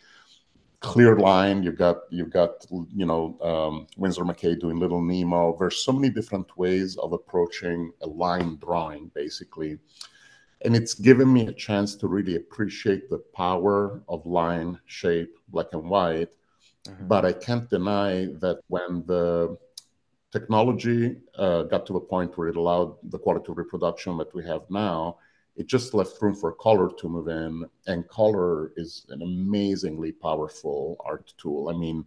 clear 0.83 1.17
line. 1.17 1.63
You've 1.63 1.79
got 1.79 1.99
you've 2.11 2.31
got 2.31 2.67
you 2.71 3.07
know 3.07 3.39
um, 3.41 3.87
Winsor 3.97 4.25
McCay 4.25 4.61
doing 4.61 4.79
Little 4.79 5.01
Nemo. 5.01 5.57
There's 5.59 5.85
so 5.85 5.93
many 5.93 6.11
different 6.11 6.57
ways 6.59 6.97
of 6.99 7.13
approaching 7.13 7.93
a 8.03 8.07
line 8.07 8.59
drawing, 8.61 9.11
basically, 9.15 9.79
and 10.63 10.77
it's 10.77 10.95
given 10.95 11.33
me 11.33 11.47
a 11.47 11.53
chance 11.53 11.95
to 11.97 12.09
really 12.09 12.37
appreciate 12.37 13.09
the 13.09 13.19
power 13.35 14.03
of 14.09 14.27
line, 14.27 14.79
shape, 14.87 15.39
black 15.49 15.69
and 15.73 15.89
white. 15.89 16.31
Mm-hmm. 16.87 17.07
But 17.07 17.25
I 17.25 17.33
can't 17.33 17.71
deny 17.71 18.27
that 18.41 18.61
when 18.67 19.05
the 19.07 19.57
technology 20.33 21.17
uh, 21.37 21.63
got 21.65 21.87
to 21.87 21.97
a 21.97 22.01
point 22.01 22.37
where 22.37 22.49
it 22.49 22.57
allowed 22.57 22.97
the 23.11 23.19
quality 23.19 23.53
of 23.53 23.59
reproduction 23.59 24.17
that 24.17 24.35
we 24.35 24.43
have 24.45 24.63
now, 24.71 25.19
it 25.55 25.67
just 25.67 25.93
left 25.93 26.21
room 26.23 26.35
for 26.35 26.53
color 26.53 26.91
to 26.99 27.09
move 27.09 27.29
in. 27.29 27.65
And 27.87 28.09
color 28.09 28.73
is 28.77 29.07
an 29.11 29.23
amazingly 29.23 30.13
powerful 30.13 30.97
art 31.05 31.35
tool. 31.37 31.69
I 31.69 31.75
mean, 31.75 32.05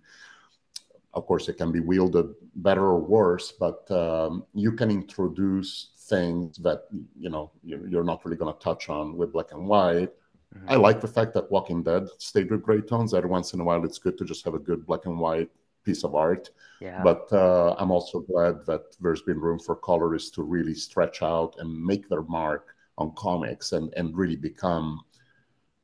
of 1.13 1.25
course, 1.27 1.47
it 1.47 1.53
can 1.53 1.71
be 1.71 1.79
wielded 1.79 2.33
better 2.55 2.83
or 2.83 2.99
worse, 2.99 3.51
but 3.51 3.89
um, 3.91 4.45
you 4.53 4.73
can 4.73 4.91
introduce 4.91 5.91
things 6.09 6.57
that 6.57 6.83
you 7.17 7.29
know 7.29 7.51
you're 7.63 8.03
not 8.03 8.23
really 8.25 8.37
going 8.37 8.53
to 8.53 8.59
touch 8.59 8.89
on 8.89 9.15
with 9.15 9.31
black 9.31 9.51
and 9.53 9.65
white. 9.65 10.11
Mm-hmm. 10.53 10.69
I 10.69 10.75
like 10.75 10.99
the 10.99 11.07
fact 11.07 11.33
that 11.35 11.49
Walking 11.49 11.83
Dead 11.83 12.07
stayed 12.17 12.51
with 12.51 12.63
gray 12.63 12.81
tones. 12.81 13.13
Every 13.13 13.29
once 13.29 13.53
in 13.53 13.61
a 13.61 13.63
while, 13.63 13.85
it's 13.85 13.97
good 13.97 14.17
to 14.17 14.25
just 14.25 14.43
have 14.43 14.55
a 14.55 14.59
good 14.59 14.85
black 14.85 15.05
and 15.05 15.17
white 15.17 15.49
piece 15.85 16.03
of 16.03 16.15
art. 16.15 16.49
Yeah. 16.81 17.01
But 17.03 17.31
uh, 17.31 17.75
I'm 17.77 17.91
also 17.91 18.19
glad 18.19 18.65
that 18.65 18.83
there's 18.99 19.21
been 19.21 19.39
room 19.39 19.59
for 19.59 19.75
colorists 19.75 20.31
to 20.31 20.43
really 20.43 20.73
stretch 20.73 21.21
out 21.21 21.55
and 21.59 21.85
make 21.85 22.09
their 22.09 22.23
mark 22.23 22.75
on 22.97 23.13
comics 23.15 23.71
and, 23.71 23.93
and 23.95 24.15
really 24.15 24.35
become 24.35 25.01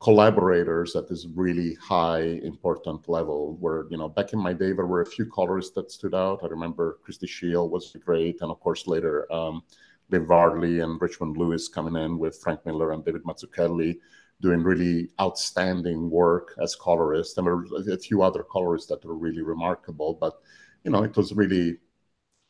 collaborators 0.00 0.96
at 0.96 1.08
this 1.08 1.26
really 1.34 1.74
high 1.74 2.22
important 2.42 3.08
level 3.08 3.56
where 3.60 3.84
you 3.88 3.96
know 3.96 4.08
back 4.08 4.32
in 4.32 4.38
my 4.38 4.52
day 4.52 4.72
there 4.72 4.86
were 4.86 5.02
a 5.02 5.06
few 5.06 5.24
colorists 5.26 5.72
that 5.76 5.92
stood 5.92 6.12
out 6.12 6.40
i 6.42 6.48
remember 6.48 6.98
christie 7.04 7.28
scheele 7.28 7.70
was 7.70 7.94
great 8.04 8.40
and 8.40 8.50
of 8.50 8.58
course 8.58 8.88
later 8.88 9.32
um, 9.32 9.62
Dave 10.10 10.26
Varley 10.26 10.80
and 10.80 11.00
Richmond 11.00 11.38
Lewis 11.38 11.68
coming 11.68 11.96
in 11.96 12.18
with 12.18 12.38
Frank 12.42 12.66
Miller 12.66 12.92
and 12.92 13.04
David 13.04 13.24
Mazzucchelli 13.24 13.98
doing 14.42 14.62
really 14.62 15.08
outstanding 15.20 16.10
work 16.10 16.54
as 16.60 16.74
colorists 16.74 17.38
and 17.38 17.46
there 17.46 17.56
were 17.56 17.66
a 17.92 17.98
few 17.98 18.22
other 18.22 18.42
colorists 18.42 18.88
that 18.88 19.04
were 19.04 19.16
really 19.16 19.42
remarkable 19.42 20.18
but 20.20 20.40
you 20.84 20.90
know 20.90 21.02
it 21.04 21.16
was 21.16 21.32
really 21.32 21.78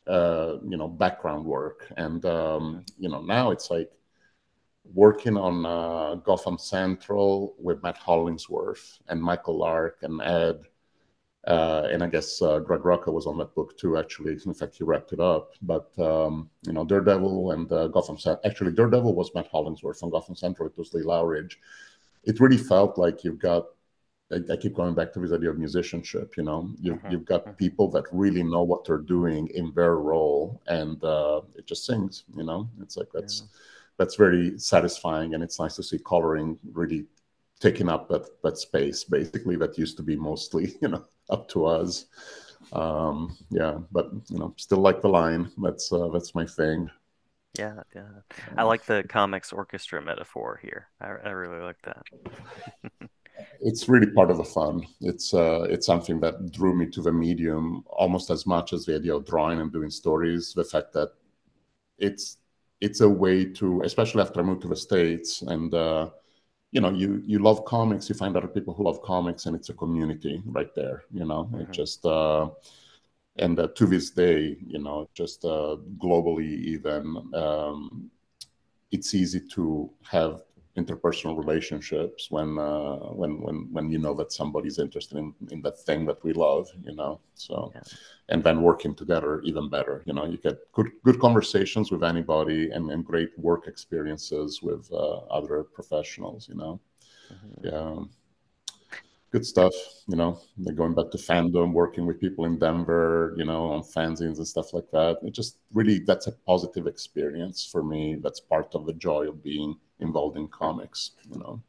uh, 0.08 0.56
you 0.68 0.76
know 0.76 0.88
background 0.88 1.44
work 1.44 1.86
and 1.96 2.24
um, 2.24 2.84
you 2.98 3.08
know 3.08 3.20
now 3.22 3.50
it's 3.50 3.70
like 3.70 3.90
working 4.84 5.36
on 5.36 5.64
uh, 5.64 6.16
Gotham 6.16 6.58
Central 6.58 7.54
with 7.58 7.82
Matt 7.82 7.96
Hollingsworth 7.96 8.98
and 9.08 9.22
Michael 9.22 9.58
Lark 9.58 9.98
and 10.02 10.20
Ed. 10.20 10.62
Uh, 11.46 11.88
and 11.90 12.04
I 12.04 12.06
guess 12.06 12.40
uh, 12.40 12.60
Greg 12.60 12.82
Rucka 12.82 13.12
was 13.12 13.26
on 13.26 13.36
that 13.38 13.54
book 13.54 13.76
too. 13.76 13.98
Actually, 13.98 14.38
in 14.46 14.54
fact, 14.54 14.76
he 14.76 14.84
wrapped 14.84 15.12
it 15.12 15.20
up. 15.20 15.52
But 15.62 15.90
um, 15.98 16.48
you 16.62 16.72
know, 16.72 16.84
Daredevil 16.84 17.50
and 17.50 17.70
uh, 17.72 17.88
Gotham 17.88 18.18
Central. 18.18 18.48
Actually, 18.48 18.72
Daredevil 18.72 19.14
was 19.14 19.34
Matt 19.34 19.48
Hollingsworth, 19.48 20.02
and 20.02 20.12
Gotham 20.12 20.36
Central 20.36 20.68
it 20.68 20.78
was 20.78 20.94
Lee 20.94 21.02
Loughridge. 21.02 21.58
It 22.24 22.38
really 22.38 22.58
felt 22.58 22.96
like 22.96 23.24
you've 23.24 23.40
got. 23.40 23.66
I, 24.32 24.52
I 24.52 24.56
keep 24.56 24.74
going 24.74 24.94
back 24.94 25.12
to 25.12 25.20
this 25.20 25.32
idea 25.32 25.50
of 25.50 25.58
musicianship. 25.58 26.36
You 26.36 26.44
know, 26.44 26.70
you, 26.80 26.94
mm-hmm. 26.94 27.10
you've 27.10 27.24
got 27.24 27.42
mm-hmm. 27.42 27.54
people 27.54 27.90
that 27.90 28.04
really 28.12 28.44
know 28.44 28.62
what 28.62 28.84
they're 28.84 28.98
doing 28.98 29.48
in 29.48 29.72
their 29.74 29.96
role, 29.96 30.62
and 30.68 31.02
uh, 31.02 31.40
it 31.56 31.66
just 31.66 31.86
sings. 31.86 32.22
You 32.36 32.44
know, 32.44 32.68
it's 32.80 32.96
like 32.96 33.08
that's. 33.12 33.40
Yeah 33.40 33.58
that's 33.98 34.16
very 34.16 34.58
satisfying 34.58 35.34
and 35.34 35.44
it's 35.44 35.60
nice 35.60 35.76
to 35.76 35.82
see 35.82 35.98
coloring 35.98 36.58
really 36.72 37.04
taking 37.62 37.88
up 37.88 38.08
that 38.08 38.42
that 38.42 38.58
space 38.58 39.04
basically 39.04 39.56
that 39.56 39.78
used 39.78 39.96
to 39.96 40.02
be 40.02 40.16
mostly 40.16 40.74
you 40.82 40.88
know 40.88 41.04
up 41.30 41.48
to 41.48 41.64
us. 41.64 42.06
Um 42.72 43.36
yeah 43.50 43.78
but 43.90 44.10
you 44.28 44.38
know 44.38 44.54
still 44.58 44.78
like 44.78 45.00
the 45.00 45.08
line. 45.08 45.50
That's 45.62 45.92
uh, 45.92 46.08
that's 46.08 46.34
my 46.34 46.46
thing. 46.46 46.90
Yeah 47.58 47.82
yeah. 47.94 48.08
I 48.56 48.64
like 48.64 48.84
the 48.84 49.04
comics 49.08 49.52
orchestra 49.52 50.02
metaphor 50.02 50.58
here. 50.62 50.88
I, 51.00 51.28
I 51.28 51.30
really 51.30 51.62
like 51.62 51.80
that. 51.84 52.02
It's 53.60 53.88
really 53.88 54.10
part 54.10 54.30
of 54.30 54.36
the 54.36 54.44
fun. 54.44 54.86
It's 55.00 55.32
uh 55.32 55.62
it's 55.70 55.86
something 55.86 56.20
that 56.20 56.52
drew 56.52 56.74
me 56.74 56.86
to 56.90 57.00
the 57.00 57.12
medium 57.12 57.84
almost 57.86 58.30
as 58.30 58.46
much 58.46 58.72
as 58.72 58.84
the 58.84 58.96
idea 58.96 59.14
of 59.14 59.24
drawing 59.24 59.60
and 59.60 59.72
doing 59.72 59.90
stories. 59.90 60.52
The 60.52 60.64
fact 60.64 60.92
that 60.92 61.10
it's 61.98 62.38
it's 62.82 63.00
a 63.00 63.08
way 63.08 63.44
to, 63.44 63.82
especially 63.82 64.22
after 64.22 64.40
I 64.40 64.42
moved 64.42 64.62
to 64.62 64.68
the 64.68 64.76
States 64.76 65.42
and, 65.42 65.72
uh, 65.72 66.10
you 66.72 66.80
know, 66.80 66.90
you, 66.90 67.22
you 67.26 67.38
love 67.38 67.64
comics, 67.66 68.08
you 68.08 68.14
find 68.14 68.36
other 68.36 68.48
people 68.48 68.72
who 68.72 68.84
love 68.84 69.00
comics 69.02 69.44
and 69.46 69.54
it's 69.54 69.68
a 69.68 69.74
community 69.74 70.42
right 70.46 70.74
there, 70.74 71.04
you 71.12 71.24
know, 71.24 71.44
mm-hmm. 71.44 71.60
it 71.60 71.70
just, 71.70 72.04
uh, 72.06 72.48
and 73.36 73.58
uh, 73.60 73.68
to 73.76 73.86
this 73.86 74.10
day, 74.10 74.56
you 74.66 74.78
know, 74.78 75.08
just 75.14 75.44
uh, 75.44 75.76
globally 75.98 76.48
even, 76.48 77.16
um, 77.34 78.10
it's 78.90 79.14
easy 79.14 79.40
to 79.40 79.90
have 80.10 80.42
interpersonal 80.76 81.36
relationships 81.36 82.30
when 82.30 82.58
uh, 82.58 82.96
when 83.20 83.40
when 83.42 83.68
when 83.72 83.90
you 83.90 83.98
know 83.98 84.14
that 84.14 84.32
somebody's 84.32 84.78
interested 84.78 85.18
in 85.18 85.34
in 85.50 85.60
that 85.60 85.78
thing 85.78 86.06
that 86.06 86.22
we 86.24 86.32
love 86.32 86.66
you 86.82 86.94
know? 86.94 87.20
So 87.34 87.72
yeah. 87.74 87.82
and 88.30 88.42
then 88.42 88.62
working 88.62 88.94
together 88.94 89.42
even 89.42 89.68
better 89.68 90.02
you 90.06 90.14
know? 90.14 90.24
You 90.24 90.38
get 90.38 90.72
good 90.72 90.90
good 91.04 91.20
conversations 91.20 91.90
with 91.92 92.02
anybody 92.02 92.70
and, 92.70 92.90
and 92.90 93.04
great 93.04 93.38
work 93.38 93.66
experiences 93.66 94.62
with 94.62 94.90
uh, 94.92 95.18
other 95.38 95.62
professionals 95.62 96.48
you 96.48 96.54
know? 96.54 96.80
Mm-hmm. 97.30 97.66
yeah. 97.66 98.04
Good 99.30 99.44
stuff 99.44 99.74
you 100.08 100.16
know? 100.16 100.40
They're 100.56 100.74
going 100.74 100.94
back 100.94 101.10
to 101.10 101.18
fandom 101.18 101.72
working 101.74 102.06
with 102.06 102.18
people 102.18 102.46
in 102.46 102.58
denver 102.58 103.34
you 103.36 103.44
know 103.44 103.72
on 103.72 103.82
fanzines 103.82 104.38
and 104.38 104.48
stuff 104.48 104.72
like 104.72 104.90
that. 104.92 105.18
It 105.22 105.32
just 105.32 105.58
really 105.74 105.98
that's 105.98 106.28
a 106.28 106.32
positive 106.32 106.86
experience 106.86 107.68
for 107.70 107.82
me. 107.82 108.16
That's 108.22 108.40
part 108.40 108.74
of 108.74 108.86
the 108.86 108.94
joy 108.94 109.28
of 109.28 109.42
being 109.42 109.76
involved 110.02 110.36
in 110.36 110.48
comics, 110.48 111.12
you 111.30 111.38
know. 111.38 111.62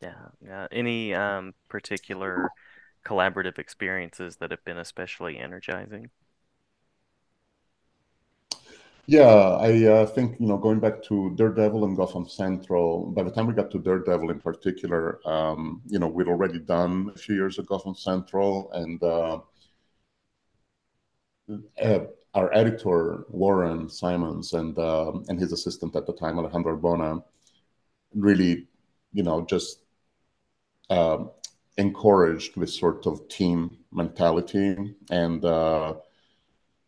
Yeah, 0.00 0.28
yeah. 0.44 0.66
Any 0.70 1.14
um, 1.14 1.54
particular 1.68 2.50
collaborative 3.04 3.58
experiences 3.58 4.36
that 4.36 4.50
have 4.50 4.64
been 4.64 4.78
especially 4.78 5.38
energizing? 5.38 6.10
Yeah, 9.06 9.22
I 9.22 9.84
uh, 9.84 10.06
think 10.06 10.38
you 10.38 10.46
know 10.46 10.58
going 10.58 10.80
back 10.80 11.02
to 11.04 11.34
Daredevil 11.34 11.84
and 11.86 11.96
Gotham 11.96 12.28
Central. 12.28 13.06
By 13.06 13.22
the 13.22 13.30
time 13.30 13.46
we 13.46 13.54
got 13.54 13.70
to 13.70 13.78
Daredevil 13.78 14.30
in 14.30 14.38
particular, 14.38 15.18
um, 15.26 15.80
you 15.86 15.98
know 15.98 16.08
we'd 16.08 16.28
already 16.28 16.58
done 16.58 17.10
a 17.14 17.18
few 17.18 17.34
years 17.34 17.58
of 17.58 17.66
Gotham 17.66 17.94
Central, 17.94 18.70
and 18.72 19.02
uh, 19.02 19.40
uh, 21.82 22.00
our 22.38 22.54
editor 22.54 23.24
Warren 23.30 23.88
Simons 23.88 24.52
and 24.52 24.78
uh, 24.78 25.12
and 25.28 25.40
his 25.40 25.52
assistant 25.52 25.96
at 25.96 26.06
the 26.06 26.12
time 26.12 26.38
Alejandro 26.38 26.76
Arbona 26.76 27.22
really, 28.14 28.68
you 29.12 29.24
know, 29.24 29.44
just 29.44 29.82
uh, 30.88 31.18
encouraged 31.76 32.58
this 32.60 32.78
sort 32.78 33.06
of 33.06 33.28
team 33.28 33.58
mentality, 33.92 34.94
and 35.10 35.44
uh, 35.44 35.94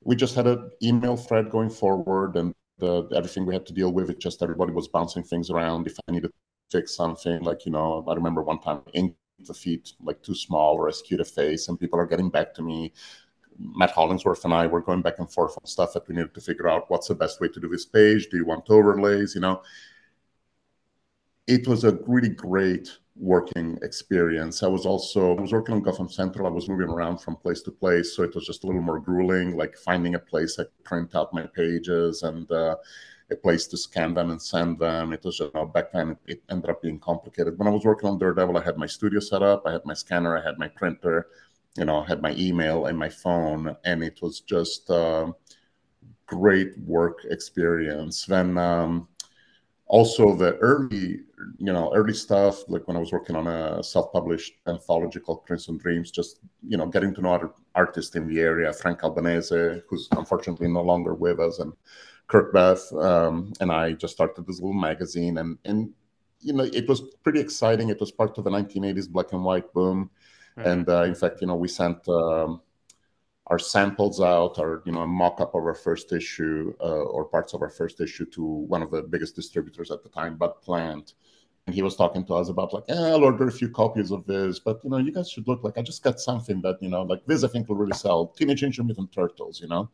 we 0.02 0.14
just 0.14 0.34
had 0.36 0.46
an 0.46 0.70
email 0.82 1.16
thread 1.16 1.50
going 1.50 1.70
forward, 1.70 2.36
and 2.36 2.54
the, 2.78 3.08
everything 3.14 3.44
we 3.44 3.54
had 3.54 3.66
to 3.66 3.72
deal 3.72 3.92
with, 3.92 4.08
it 4.08 4.20
just 4.20 4.42
everybody 4.42 4.72
was 4.72 4.88
bouncing 4.88 5.24
things 5.24 5.50
around. 5.50 5.86
If 5.86 5.96
I 6.06 6.12
needed 6.12 6.28
to 6.28 6.78
fix 6.78 6.94
something, 6.94 7.42
like 7.42 7.66
you 7.66 7.72
know, 7.72 8.04
I 8.08 8.14
remember 8.14 8.42
one 8.42 8.60
time 8.60 8.82
the 8.94 9.54
feet 9.54 9.94
like 10.00 10.22
too 10.22 10.34
small 10.34 10.74
or 10.74 10.86
as 10.88 11.02
cute 11.02 11.20
a 11.20 11.24
face, 11.24 11.68
and 11.68 11.80
people 11.80 11.98
are 11.98 12.06
getting 12.06 12.30
back 12.30 12.54
to 12.54 12.62
me 12.62 12.92
Matt 13.60 13.90
Hollingsworth 13.90 14.44
and 14.44 14.54
I 14.54 14.66
were 14.66 14.80
going 14.80 15.02
back 15.02 15.18
and 15.18 15.30
forth 15.30 15.56
on 15.58 15.66
stuff 15.66 15.92
that 15.92 16.08
we 16.08 16.14
needed 16.14 16.34
to 16.34 16.40
figure 16.40 16.68
out 16.68 16.90
what's 16.90 17.08
the 17.08 17.14
best 17.14 17.40
way 17.40 17.48
to 17.48 17.60
do 17.60 17.68
this 17.68 17.84
page. 17.84 18.28
Do 18.30 18.36
you 18.36 18.46
want 18.46 18.70
overlays? 18.70 19.34
You 19.34 19.42
know, 19.42 19.62
it 21.46 21.66
was 21.68 21.84
a 21.84 21.98
really 22.06 22.28
great 22.28 22.88
working 23.16 23.78
experience. 23.82 24.62
I 24.62 24.68
was 24.68 24.86
also 24.86 25.36
I 25.36 25.40
was 25.40 25.52
working 25.52 25.74
on 25.74 25.82
Gotham 25.82 26.08
Central. 26.08 26.46
I 26.46 26.50
was 26.50 26.68
moving 26.68 26.88
around 26.88 27.18
from 27.18 27.36
place 27.36 27.60
to 27.62 27.70
place, 27.70 28.16
so 28.16 28.22
it 28.22 28.34
was 28.34 28.46
just 28.46 28.64
a 28.64 28.66
little 28.66 28.82
more 28.82 28.98
grueling. 28.98 29.56
Like 29.56 29.76
finding 29.76 30.14
a 30.14 30.18
place 30.18 30.58
I 30.58 30.64
could 30.64 30.84
print 30.84 31.14
out 31.14 31.34
my 31.34 31.46
pages 31.46 32.22
and 32.22 32.50
uh, 32.50 32.76
a 33.30 33.36
place 33.36 33.66
to 33.68 33.76
scan 33.76 34.14
them 34.14 34.30
and 34.30 34.40
send 34.40 34.78
them. 34.78 35.12
It 35.12 35.24
was 35.24 35.38
you 35.38 35.50
know, 35.54 35.66
back 35.66 35.92
then 35.92 36.16
it 36.26 36.42
ended 36.50 36.70
up 36.70 36.82
being 36.82 36.98
complicated. 36.98 37.58
When 37.58 37.68
I 37.68 37.72
was 37.72 37.84
working 37.84 38.08
on 38.08 38.18
Daredevil, 38.18 38.56
I 38.56 38.64
had 38.64 38.78
my 38.78 38.86
studio 38.86 39.20
set 39.20 39.42
up. 39.42 39.64
I 39.66 39.72
had 39.72 39.84
my 39.84 39.94
scanner. 39.94 40.36
I 40.36 40.42
had 40.42 40.58
my 40.58 40.68
printer 40.68 41.26
you 41.76 41.84
know, 41.84 42.02
had 42.02 42.22
my 42.22 42.34
email 42.36 42.86
and 42.86 42.98
my 42.98 43.08
phone, 43.08 43.76
and 43.84 44.02
it 44.02 44.20
was 44.22 44.40
just 44.40 44.90
uh, 44.90 45.30
great 46.26 46.78
work 46.78 47.24
experience. 47.30 48.26
Then 48.26 48.58
um, 48.58 49.08
also 49.86 50.34
the 50.34 50.56
early, 50.56 51.20
you 51.58 51.72
know, 51.72 51.92
early 51.94 52.14
stuff, 52.14 52.68
like 52.68 52.86
when 52.88 52.96
I 52.96 53.00
was 53.00 53.12
working 53.12 53.36
on 53.36 53.46
a 53.46 53.82
self-published 53.82 54.54
anthology 54.66 55.20
called 55.20 55.44
Crimson 55.46 55.76
Dreams, 55.78 56.10
just 56.10 56.40
you 56.66 56.76
know, 56.76 56.86
getting 56.86 57.14
to 57.14 57.20
know 57.20 57.34
other 57.34 57.50
artists 57.74 58.16
in 58.16 58.26
the 58.26 58.40
area, 58.40 58.72
Frank 58.72 59.04
Albanese, 59.04 59.82
who's 59.88 60.08
unfortunately 60.12 60.68
no 60.68 60.82
longer 60.82 61.14
with 61.14 61.38
us, 61.38 61.60
and 61.60 61.72
Kirk 62.26 62.52
Beth, 62.52 62.92
um, 62.94 63.52
and 63.60 63.70
I 63.70 63.92
just 63.92 64.14
started 64.14 64.46
this 64.46 64.60
little 64.60 64.72
magazine, 64.72 65.38
and 65.38 65.58
and 65.64 65.92
you 66.40 66.52
know, 66.54 66.64
it 66.64 66.88
was 66.88 67.02
pretty 67.22 67.38
exciting. 67.38 67.90
It 67.90 68.00
was 68.00 68.10
part 68.10 68.38
of 68.38 68.44
the 68.44 68.50
1980s 68.50 69.10
black 69.10 69.32
and 69.32 69.44
white 69.44 69.70
boom 69.74 70.10
Mm-hmm. 70.58 70.68
And 70.68 70.88
uh, 70.88 71.02
in 71.04 71.14
fact, 71.14 71.40
you 71.40 71.46
know, 71.46 71.56
we 71.56 71.68
sent 71.68 72.06
um, 72.08 72.60
our 73.46 73.58
samples 73.58 74.20
out, 74.20 74.58
our 74.58 74.82
you 74.86 74.92
know, 74.92 75.00
a 75.02 75.06
mock-up 75.06 75.54
of 75.54 75.64
our 75.64 75.74
first 75.74 76.12
issue 76.12 76.72
uh, 76.80 77.02
or 77.02 77.24
parts 77.24 77.52
of 77.52 77.62
our 77.62 77.68
first 77.68 78.00
issue 78.00 78.24
to 78.26 78.42
one 78.44 78.82
of 78.82 78.90
the 78.90 79.02
biggest 79.02 79.34
distributors 79.34 79.90
at 79.90 80.02
the 80.02 80.08
time, 80.08 80.36
Bud 80.36 80.60
Plant. 80.62 81.14
And 81.66 81.74
he 81.74 81.82
was 81.82 81.94
talking 81.94 82.24
to 82.24 82.34
us 82.34 82.48
about 82.48 82.72
like, 82.72 82.84
eh, 82.88 82.94
I'll 82.94 83.22
order 83.22 83.46
a 83.46 83.52
few 83.52 83.68
copies 83.68 84.12
of 84.12 84.24
this, 84.26 84.58
but 84.58 84.82
you 84.82 84.90
know, 84.90 84.96
you 84.96 85.12
guys 85.12 85.30
should 85.30 85.46
look 85.46 85.62
like 85.62 85.76
I 85.76 85.82
just 85.82 86.02
got 86.02 86.18
something 86.18 86.62
that 86.62 86.78
you 86.80 86.88
know, 86.88 87.02
like 87.02 87.26
this 87.26 87.44
I 87.44 87.48
think 87.48 87.68
will 87.68 87.76
really 87.76 87.96
sell. 87.96 88.28
Teenage 88.28 88.62
Ninja 88.62 88.84
Mutant 88.84 89.12
Turtles, 89.12 89.60
you 89.60 89.68
know. 89.68 89.90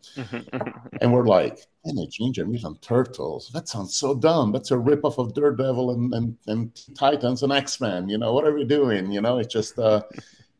and 1.00 1.12
we're 1.12 1.26
like, 1.26 1.58
Teenage 1.84 2.18
Ninja 2.18 2.46
Mutant 2.46 2.80
Turtles. 2.82 3.50
That 3.52 3.68
sounds 3.68 3.96
so 3.96 4.14
dumb. 4.14 4.52
That's 4.52 4.70
a 4.70 4.76
ripoff 4.76 5.18
of 5.18 5.34
Daredevil 5.34 5.90
and 5.90 6.14
and, 6.14 6.36
and 6.46 6.80
Titans 6.94 7.42
and 7.42 7.52
X 7.52 7.80
Men. 7.80 8.08
You 8.08 8.18
know, 8.18 8.32
what 8.32 8.46
are 8.46 8.54
we 8.54 8.64
doing? 8.64 9.10
You 9.10 9.22
know, 9.22 9.38
it's 9.38 9.52
just. 9.52 9.78
uh 9.78 10.02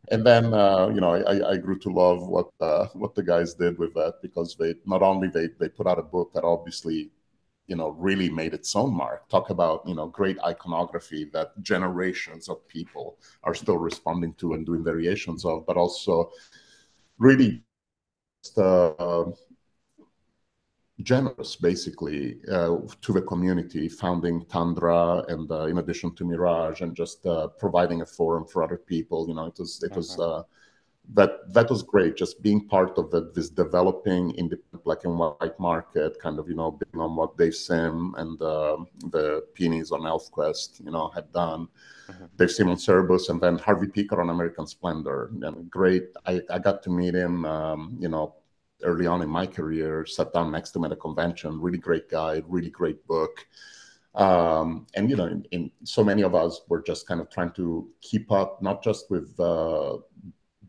and 0.08 0.24
then 0.24 0.52
uh, 0.54 0.88
you 0.88 1.00
know 1.00 1.14
I, 1.14 1.52
I, 1.52 1.56
grew 1.56 1.78
to 1.80 1.90
love 1.90 2.26
what 2.26 2.48
uh, 2.60 2.86
what 2.94 3.14
the 3.14 3.22
guys 3.22 3.54
did 3.54 3.78
with 3.78 3.94
that 3.94 4.14
because 4.22 4.56
they 4.56 4.74
not 4.84 5.02
only 5.02 5.28
they 5.28 5.48
they 5.58 5.68
put 5.68 5.86
out 5.86 5.98
a 5.98 6.02
book 6.02 6.32
that 6.34 6.44
obviously 6.44 7.10
you 7.66 7.76
know 7.76 7.90
really 7.90 8.28
made 8.28 8.54
its 8.54 8.74
own 8.76 8.94
mark. 8.94 9.28
Talk 9.28 9.50
about 9.50 9.86
you 9.86 9.94
know 9.94 10.06
great 10.06 10.38
iconography 10.40 11.24
that 11.32 11.60
generations 11.62 12.48
of 12.48 12.66
people 12.68 13.18
are 13.42 13.54
still 13.54 13.78
responding 13.78 14.34
to 14.34 14.54
and 14.54 14.64
doing 14.64 14.84
variations 14.84 15.44
of 15.44 15.66
but 15.66 15.76
also 15.76 16.30
really 17.18 17.62
just, 18.44 18.58
uh, 18.58 19.24
generous 21.02 21.56
basically 21.56 22.38
uh, 22.50 22.76
to 23.02 23.12
the 23.12 23.22
community, 23.22 23.88
founding 23.88 24.44
Tundra 24.46 25.24
and 25.28 25.50
uh, 25.50 25.66
in 25.66 25.78
addition 25.78 26.14
to 26.14 26.24
Mirage 26.24 26.80
and 26.80 26.96
just 26.96 27.26
uh, 27.26 27.48
providing 27.48 28.00
a 28.00 28.06
forum 28.06 28.46
for 28.46 28.62
other 28.62 28.78
people. 28.78 29.28
You 29.28 29.34
know, 29.34 29.46
it 29.46 29.58
was 29.58 29.82
it 29.82 29.94
was 29.94 30.12
mm-hmm. 30.12 30.40
uh, 30.40 30.42
that 31.14 31.52
that 31.52 31.68
was 31.68 31.82
great. 31.82 32.16
Just 32.16 32.42
being 32.42 32.66
part 32.66 32.96
of 32.98 33.10
the, 33.10 33.30
this 33.34 33.50
developing 33.50 34.30
in 34.32 34.48
the 34.48 34.58
black 34.84 35.04
and 35.04 35.18
white 35.18 35.58
market, 35.60 36.18
kind 36.18 36.38
of 36.38 36.48
you 36.48 36.54
know, 36.54 36.70
being 36.70 37.02
on 37.02 37.14
what 37.14 37.36
Dave 37.36 37.54
Sim 37.54 38.14
and 38.16 38.40
um, 38.42 38.86
the 39.10 39.44
Pinis 39.54 39.92
on 39.92 40.00
ElfQuest, 40.00 40.84
you 40.84 40.90
know, 40.90 41.08
had 41.08 41.30
done. 41.32 41.68
Mm-hmm. 42.08 42.24
Dave 42.36 42.50
Sim 42.50 42.70
on 42.70 42.76
Cerebus, 42.76 43.28
and 43.28 43.40
then 43.40 43.58
Harvey 43.58 43.86
Pekar 43.86 44.20
on 44.20 44.30
American 44.30 44.66
Splendor. 44.66 45.30
And 45.42 45.70
great. 45.70 46.08
I, 46.24 46.40
I 46.50 46.58
got 46.58 46.82
to 46.84 46.90
meet 46.90 47.14
him. 47.14 47.44
Um, 47.44 47.96
you 48.00 48.08
know, 48.08 48.34
early 48.82 49.06
on 49.06 49.22
in 49.22 49.28
my 49.28 49.46
career, 49.46 50.04
sat 50.06 50.32
down 50.32 50.50
next 50.50 50.70
to 50.72 50.78
him 50.78 50.84
at 50.84 50.92
a 50.92 50.96
convention. 50.96 51.60
Really 51.60 51.78
great 51.78 52.08
guy, 52.08 52.42
really 52.46 52.70
great 52.70 53.06
book. 53.06 53.46
Um, 54.14 54.86
and 54.94 55.10
you 55.10 55.16
know, 55.16 55.26
in, 55.26 55.46
in, 55.50 55.70
so 55.84 56.02
many 56.02 56.22
of 56.22 56.34
us 56.34 56.62
were 56.68 56.82
just 56.82 57.06
kind 57.06 57.20
of 57.20 57.28
trying 57.30 57.52
to 57.52 57.88
keep 58.00 58.32
up, 58.32 58.62
not 58.62 58.82
just 58.82 59.10
with 59.10 59.38
uh, 59.38 59.98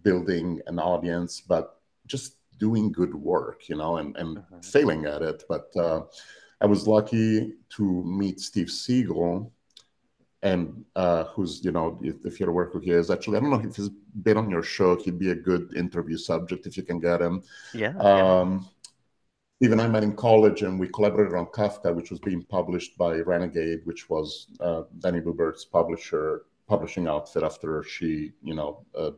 building 0.04 0.62
an 0.68 0.80
audience, 0.80 1.42
but 1.42 1.80
just 2.08 2.36
doing 2.60 2.92
good 2.92 3.16
work, 3.16 3.70
you 3.70 3.78
know, 3.78 3.98
and, 3.98 4.16
and 4.18 4.40
uh-huh. 4.40 4.60
failing 4.64 5.06
at 5.06 5.22
it. 5.22 5.44
But 5.48 5.70
uh, 5.78 6.02
I 6.60 6.66
was 6.66 6.88
lucky 6.88 7.54
to 7.70 8.04
meet 8.04 8.42
Steve 8.42 8.68
Seagle, 8.68 9.52
and 10.44 10.86
uh, 10.96 11.26
who's 11.26 11.64
you 11.64 11.72
know 11.72 12.00
if, 12.04 12.16
if, 12.26 12.40
you're 12.40 12.50
aware 12.50 12.66
who 12.66 12.80
he 12.80 12.92
is. 12.92 13.10
Actually 13.10 13.38
i 13.38 13.40
don't 13.40 13.50
know 13.50 13.62
if 13.70 13.76
he's 13.76 13.90
been 14.22 14.38
on 14.38 14.50
your 14.50 14.64
show. 14.64 14.96
He'd 14.96 15.20
be 15.20 15.32
a 15.32 15.36
good 15.36 15.76
interview 15.76 16.18
subject 16.18 16.68
if 16.68 16.78
you 16.78 16.84
can 16.84 17.00
get 17.00 17.22
him. 17.22 17.44
Yeah, 17.74 17.98
um, 17.98 18.68
yeah. 19.62 19.68
even 19.68 19.80
i 19.80 19.88
met 19.88 20.04
in 20.04 20.16
college 20.16 20.62
and 20.62 20.80
we 20.80 20.88
collaborated 20.88 21.34
on 21.34 21.48
kafka 21.48 21.94
which 21.96 22.12
was 22.12 22.20
being 22.20 22.44
published 22.44 22.98
by 22.98 23.16
renegade 23.34 23.82
which 23.86 24.10
was 24.10 24.48
uh, 24.60 24.84
Deni 25.00 25.26
Loubert's 25.26 25.66
publisher 25.66 26.44
publishing 26.68 27.08
outfit 27.08 27.44
after 27.44 27.82
she 27.84 28.34
you 28.44 28.54
know 28.54 28.86
uh, 28.96 29.12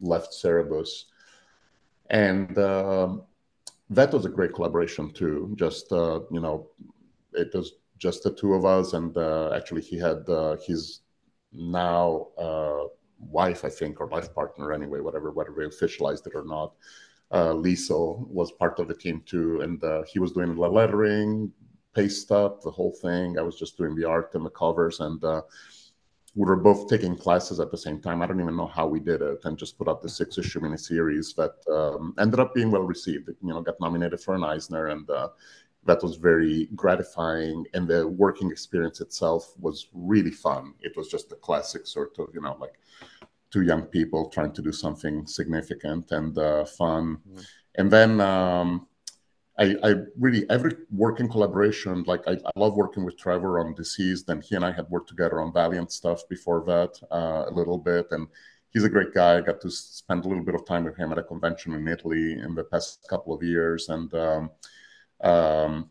left 0.00 0.32
cerebus. 0.32 1.04
And 2.10 2.58
um, 2.58 3.22
that 3.90 4.12
was 4.12 4.26
a 4.26 4.28
great 4.28 4.52
collaboration 4.54 5.10
too. 5.12 5.54
Just 5.56 5.92
uh, 5.92 6.20
you 6.30 6.40
know 6.40 6.68
it 7.32 7.54
was 7.54 7.72
just 8.02 8.24
the 8.24 8.32
two 8.32 8.52
of 8.54 8.64
us. 8.64 8.92
And 8.94 9.16
uh, 9.16 9.52
actually, 9.54 9.82
he 9.82 9.96
had 9.96 10.28
uh, 10.28 10.56
his 10.66 11.02
now 11.52 12.28
uh, 12.36 12.84
wife, 13.18 13.64
I 13.64 13.68
think, 13.70 14.00
or 14.00 14.08
life 14.08 14.34
partner 14.34 14.72
anyway, 14.72 15.00
whatever, 15.00 15.30
whether 15.30 15.52
we 15.52 15.64
officialized 15.64 16.26
it 16.26 16.34
or 16.34 16.44
not. 16.44 16.72
Uh, 17.30 17.52
Liesl 17.64 18.26
was 18.28 18.50
part 18.52 18.78
of 18.80 18.88
the 18.88 18.94
team 19.04 19.22
too, 19.24 19.60
and 19.60 19.82
uh, 19.84 20.02
he 20.02 20.18
was 20.18 20.32
doing 20.32 20.54
the 20.54 20.60
lettering, 20.60 21.50
paste 21.94 22.30
up, 22.32 22.60
the 22.62 22.70
whole 22.70 22.94
thing. 23.00 23.38
I 23.38 23.42
was 23.42 23.56
just 23.58 23.78
doing 23.78 23.94
the 23.94 24.04
art 24.04 24.34
and 24.34 24.44
the 24.44 24.50
covers, 24.50 25.00
and 25.00 25.22
uh, 25.24 25.42
we 26.34 26.44
were 26.44 26.56
both 26.56 26.88
taking 26.88 27.16
classes 27.16 27.58
at 27.60 27.70
the 27.70 27.78
same 27.78 28.00
time. 28.00 28.20
I 28.20 28.26
don't 28.26 28.40
even 28.40 28.56
know 28.56 28.66
how 28.66 28.86
we 28.86 29.00
did 29.00 29.22
it, 29.22 29.44
and 29.44 29.56
just 29.56 29.78
put 29.78 29.88
out 29.88 30.02
the 30.02 30.08
six 30.10 30.36
issue 30.36 30.60
miniseries 30.60 31.34
that 31.36 31.54
um, 31.72 32.14
ended 32.18 32.40
up 32.40 32.52
being 32.54 32.70
well 32.70 32.82
received. 32.82 33.28
You 33.28 33.36
know, 33.54 33.62
got 33.62 33.80
nominated 33.80 34.20
for 34.20 34.34
an 34.34 34.44
Eisner, 34.44 34.88
and 34.88 35.08
that 35.84 36.02
was 36.02 36.16
very 36.16 36.68
gratifying 36.76 37.64
and 37.74 37.88
the 37.88 38.06
working 38.06 38.50
experience 38.50 39.00
itself 39.00 39.52
was 39.58 39.88
really 39.92 40.30
fun. 40.30 40.74
It 40.80 40.96
was 40.96 41.08
just 41.08 41.32
a 41.32 41.36
classic 41.36 41.86
sort 41.86 42.18
of 42.18 42.28
you 42.34 42.40
know 42.40 42.56
like 42.60 42.78
two 43.52 43.62
young 43.62 43.82
people 43.82 44.28
trying 44.30 44.52
to 44.52 44.62
do 44.62 44.72
something 44.72 45.26
significant 45.26 46.10
and 46.10 46.36
uh, 46.38 46.64
fun. 46.64 47.18
Mm-hmm. 47.28 47.40
and 47.76 47.90
then 47.90 48.20
um, 48.20 48.86
I, 49.58 49.76
I, 49.84 49.94
really 50.18 50.48
every 50.48 50.72
working 50.90 51.28
collaboration 51.28 52.04
like 52.06 52.22
I, 52.26 52.32
I, 52.32 52.52
love 52.56 52.74
working 52.74 53.04
with 53.04 53.18
trevor 53.18 53.60
on 53.60 53.74
DCeased 53.74 54.28
and 54.28 54.42
he 54.42 54.56
and 54.56 54.64
i 54.64 54.72
had 54.72 54.88
worked 54.88 55.10
together 55.10 55.40
on 55.42 55.52
valiant 55.52 55.92
stuff 55.92 56.26
before 56.28 56.64
that 56.66 56.92
uh, 57.12 57.44
a 57.50 57.52
little 57.52 57.76
bit 57.76 58.06
and 58.12 58.26
he's 58.70 58.84
a 58.84 58.88
great 58.88 59.12
guy. 59.12 59.36
I 59.36 59.40
got 59.42 59.60
to 59.60 59.70
spend 59.70 60.24
a 60.24 60.28
little 60.28 60.44
bit 60.44 60.54
of 60.54 60.64
time 60.64 60.84
with 60.84 60.96
him 60.96 61.12
at 61.12 61.18
a 61.18 61.22
convention 61.22 61.74
in 61.74 61.86
italy 61.86 62.32
in 62.32 62.54
the 62.54 62.64
past 62.64 63.06
couple 63.08 63.34
of 63.34 63.42
years 63.42 63.90
and 63.90 64.12
um, 64.14 64.50
um, 65.22 65.90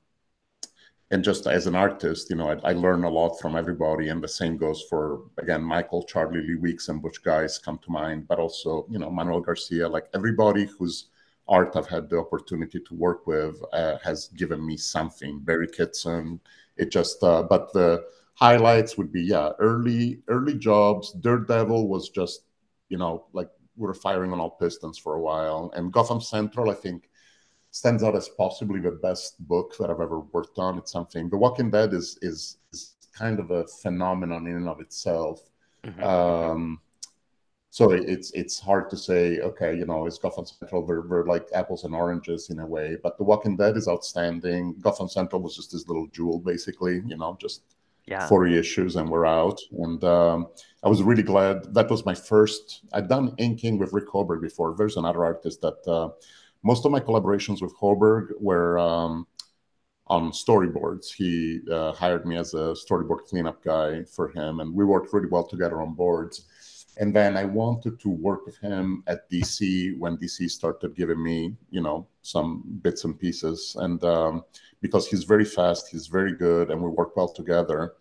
and 1.11 1.23
just 1.23 1.45
as 1.45 1.67
an 1.67 1.75
artist, 1.75 2.29
you 2.29 2.37
know, 2.37 2.49
I, 2.49 2.69
I, 2.69 2.73
learn 2.73 3.03
a 3.03 3.09
lot 3.09 3.37
from 3.39 3.57
everybody, 3.57 4.07
and 4.07 4.23
the 4.23 4.29
same 4.29 4.55
goes 4.55 4.83
for 4.89 5.23
again 5.39 5.61
Michael, 5.61 6.03
Charlie 6.03 6.41
Lee 6.41 6.55
Weeks, 6.55 6.87
and 6.87 7.01
Butch 7.01 7.21
Guice 7.21 7.57
come 7.57 7.77
to 7.79 7.91
mind, 7.91 8.27
but 8.27 8.39
also 8.39 8.85
you 8.89 8.97
know 8.97 9.09
Manuel 9.09 9.41
Garcia, 9.41 9.87
like 9.87 10.07
everybody 10.13 10.65
whose 10.65 11.09
art 11.49 11.75
I've 11.75 11.87
had 11.87 12.09
the 12.09 12.17
opportunity 12.17 12.79
to 12.79 12.93
work 12.95 13.27
with 13.27 13.61
uh, 13.73 13.97
has 14.03 14.29
given 14.29 14.65
me 14.65 14.77
something. 14.77 15.39
Barry 15.39 15.67
Kitson, 15.67 16.39
it 16.77 16.91
just, 16.91 17.21
uh, 17.23 17.43
but 17.43 17.73
the 17.73 18.05
highlights 18.35 18.97
would 18.97 19.11
be 19.11 19.23
yeah, 19.23 19.51
early 19.59 20.21
early 20.29 20.57
jobs. 20.57 21.11
Daredevil 21.11 21.89
was 21.89 22.09
just 22.09 22.43
you 22.87 22.97
know 22.97 23.25
like 23.33 23.49
we 23.75 23.85
were 23.85 23.93
firing 23.93 24.31
on 24.31 24.39
all 24.39 24.51
pistons 24.51 24.97
for 24.97 25.15
a 25.15 25.21
while, 25.21 25.71
and 25.75 25.91
Gotham 25.91 26.21
Central, 26.21 26.69
I 26.69 26.75
think 26.75 27.09
stands 27.71 28.03
out 28.03 28.15
as 28.15 28.29
possibly 28.29 28.79
the 28.79 28.91
best 28.91 29.45
book 29.47 29.75
that 29.79 29.89
I've 29.89 30.01
ever 30.01 30.19
worked 30.19 30.59
on. 30.59 30.77
It's 30.77 30.91
something. 30.91 31.29
The 31.29 31.37
Walking 31.37 31.71
Dead 31.71 31.93
is 31.93 32.19
is, 32.21 32.57
is 32.71 32.95
kind 33.17 33.39
of 33.39 33.49
a 33.51 33.65
phenomenon 33.65 34.45
in 34.45 34.57
and 34.57 34.69
of 34.69 34.79
itself. 34.79 35.49
Mm-hmm. 35.85 36.03
Um, 36.03 36.79
so 37.69 37.91
it's 37.91 38.31
it's 38.31 38.59
hard 38.59 38.89
to 38.89 38.97
say. 38.97 39.39
Okay, 39.39 39.75
you 39.77 39.85
know, 39.85 40.05
is 40.05 40.17
Gotham 40.17 40.45
Central 40.45 40.85
we're, 40.85 41.07
we're 41.07 41.25
like 41.25 41.47
apples 41.53 41.85
and 41.85 41.95
oranges 41.95 42.49
in 42.49 42.59
a 42.59 42.65
way, 42.65 42.97
but 43.01 43.17
The 43.17 43.23
Walking 43.23 43.55
Dead 43.55 43.77
is 43.77 43.87
outstanding. 43.87 44.75
Gotham 44.81 45.07
Central 45.07 45.41
was 45.41 45.55
just 45.55 45.71
this 45.71 45.87
little 45.87 46.07
jewel, 46.07 46.39
basically. 46.39 47.01
You 47.05 47.17
know, 47.17 47.37
just 47.39 47.63
yeah. 48.05 48.27
40 48.27 48.57
issues 48.57 48.97
and 48.97 49.07
we're 49.07 49.25
out. 49.25 49.61
And 49.71 50.03
um, 50.03 50.47
I 50.83 50.89
was 50.89 51.01
really 51.01 51.23
glad. 51.23 51.73
That 51.73 51.89
was 51.89 52.05
my 52.05 52.15
first. 52.15 52.81
I'd 52.91 53.07
done 53.07 53.33
inking 53.37 53.77
with 53.77 53.93
Rick 53.93 54.09
Hoberg 54.09 54.41
before. 54.41 54.75
There's 54.77 54.97
another 54.97 55.23
artist 55.23 55.61
that. 55.61 55.87
Uh, 55.87 56.09
most 56.63 56.85
of 56.85 56.91
my 56.91 56.99
collaborations 56.99 57.61
with 57.61 57.75
Hoberg 57.75 58.29
were 58.39 58.77
um, 58.77 59.27
on 60.07 60.31
storyboards. 60.31 61.13
He 61.13 61.61
uh, 61.71 61.93
hired 61.93 62.25
me 62.25 62.37
as 62.37 62.53
a 62.53 62.75
storyboard 62.75 63.25
cleanup 63.27 63.63
guy 63.63 64.03
for 64.03 64.29
him, 64.29 64.59
and 64.59 64.73
we 64.73 64.85
worked 64.85 65.13
really 65.13 65.29
well 65.29 65.47
together 65.47 65.81
on 65.81 65.93
boards. 65.93 66.45
And 66.97 67.15
then 67.15 67.37
I 67.37 67.45
wanted 67.45 67.99
to 68.01 68.09
work 68.09 68.45
with 68.45 68.57
him 68.57 69.03
at 69.07 69.29
DC 69.31 69.97
when 69.97 70.17
DC 70.17 70.49
started 70.51 70.93
giving 70.95 71.23
me, 71.23 71.55
you 71.69 71.81
know, 71.81 72.05
some 72.21 72.63
bits 72.81 73.05
and 73.05 73.17
pieces. 73.17 73.77
And 73.79 74.03
um, 74.03 74.43
because 74.81 75.07
he's 75.07 75.23
very 75.23 75.45
fast, 75.45 75.87
he's 75.89 76.07
very 76.07 76.33
good, 76.35 76.69
and 76.69 76.81
we 76.81 76.89
work 76.89 77.15
well 77.15 77.29
together. 77.29 77.93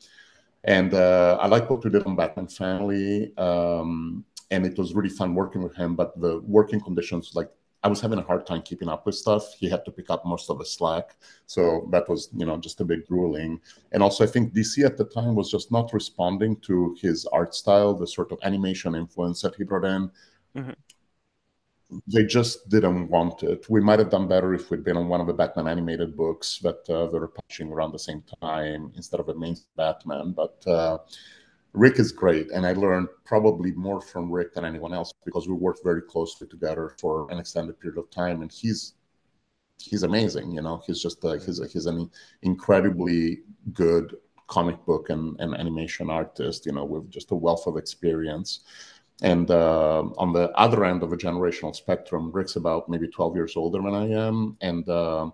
And 0.64 0.92
uh, 0.92 1.38
I 1.40 1.46
like 1.46 1.70
what 1.70 1.85
we 1.85 1.90
did 1.90 2.05
on 2.05 2.16
Batman 2.16 2.49
Family. 2.49 3.33
Um, 3.38 4.25
and 4.51 4.66
it 4.66 4.77
was 4.77 4.94
really 4.94 5.09
fun 5.09 5.35
working 5.35 5.62
with 5.62 5.77
him. 5.77 5.94
But 5.94 6.20
the 6.20 6.40
working 6.40 6.81
conditions, 6.81 7.33
like 7.35 7.51
I 7.83 7.88
was 7.88 8.01
having 8.01 8.19
a 8.19 8.23
hard 8.23 8.47
time 8.47 8.62
keeping 8.62 8.88
up 8.88 9.07
with 9.07 9.14
stuff. 9.14 9.55
He 9.55 9.69
had 9.69 9.85
to 9.87 9.90
pick 9.90 10.11
up 10.11 10.27
most 10.27 10.51
of 10.51 10.59
the 10.59 10.66
slack, 10.66 11.16
so 11.47 11.88
that 11.93 12.09
was 12.09 12.29
you 12.37 12.45
know 12.45 12.59
just 12.59 12.81
a 12.81 12.85
bit 12.85 13.09
grueling. 13.09 13.61
And 13.93 14.03
also, 14.03 14.25
I 14.25 14.27
think 14.27 14.53
DC 14.53 14.85
at 14.85 14.97
the 14.97 15.07
time 15.07 15.35
was 15.35 15.51
just 15.51 15.73
not 15.73 15.93
responding 15.93 16.57
to 16.61 16.97
his 17.01 17.27
art 17.27 17.55
style, 17.55 17.95
the 17.95 18.07
sort 18.07 18.33
of 18.33 18.38
animation 18.43 18.95
influence 18.95 19.40
that 19.43 19.55
he 19.55 19.64
brought 19.64 19.85
in. 19.85 20.11
Mm-hmm 20.57 20.73
they 22.07 22.25
just 22.25 22.69
didn't 22.69 23.09
want 23.09 23.43
it. 23.43 23.69
We 23.69 23.81
might 23.81 23.99
have 23.99 24.11
done 24.11 24.29
better 24.29 24.55
if 24.55 24.71
we'd 24.71 24.85
been 24.85 24.97
on 24.97 25.09
one 25.09 25.21
of 25.21 25.27
the 25.27 25.33
Batman 25.33 25.66
animated 25.66 26.16
books 26.16 26.59
that 26.62 26.88
uh, 26.88 27.07
they 27.07 27.19
were 27.19 27.29
publishing 27.29 27.73
around 27.73 27.93
the 27.93 27.99
same 27.99 28.23
time 28.40 28.93
instead 28.97 29.21
of 29.21 29.29
a 29.29 29.35
main 29.35 29.57
Batman. 29.77 30.33
But 30.33 30.64
uh, 30.66 30.99
Rick 31.73 31.99
is 31.99 32.11
great, 32.13 32.51
and 32.51 32.67
I 32.67 32.73
learned 32.73 33.09
probably 33.25 33.73
more 33.73 34.01
from 34.01 34.31
Rick 34.31 34.55
than 34.55 34.65
anyone 34.65 34.93
else 34.93 35.13
because 35.25 35.47
we 35.47 35.55
worked 35.55 35.85
very 35.85 36.03
closely 36.03 36.49
together 36.49 36.95
for 37.01 37.31
an 37.31 37.39
extended 37.39 37.79
period 37.79 37.99
of 37.99 38.11
time, 38.11 38.43
and 38.43 38.51
he's 38.51 38.95
he's 39.79 40.03
amazing. 40.03 40.53
You 40.53 40.63
know, 40.63 40.83
he's 40.87 41.01
just 41.01 41.25
uh, 41.25 41.35
he's 41.35 41.61
he's 41.73 41.87
an 41.87 42.11
incredibly 42.43 43.41
good 43.73 44.17
comic 44.49 44.85
book 44.85 45.11
and, 45.11 45.37
and 45.41 45.55
animation 45.55 46.11
artist. 46.11 46.67
You 46.67 46.73
know, 46.73 46.85
with 46.85 47.11
just 47.11 47.31
a 47.31 47.37
wealth 47.37 47.67
of 47.67 47.77
experience. 47.77 48.61
And 49.23 49.51
uh, 49.51 50.05
on 50.17 50.33
the 50.33 50.51
other 50.53 50.85
end 50.85 51.03
of 51.03 51.13
a 51.13 51.17
generational 51.17 51.77
spectrum, 51.77 52.33
Rick's 52.33 52.57
about 52.57 52.89
maybe 52.89 53.07
12 53.07 53.37
years 53.37 53.57
older 53.57 53.81
than 53.83 53.95
I 53.95 54.09
am. 54.09 54.57
And 54.63 54.89
uh, 54.89 55.31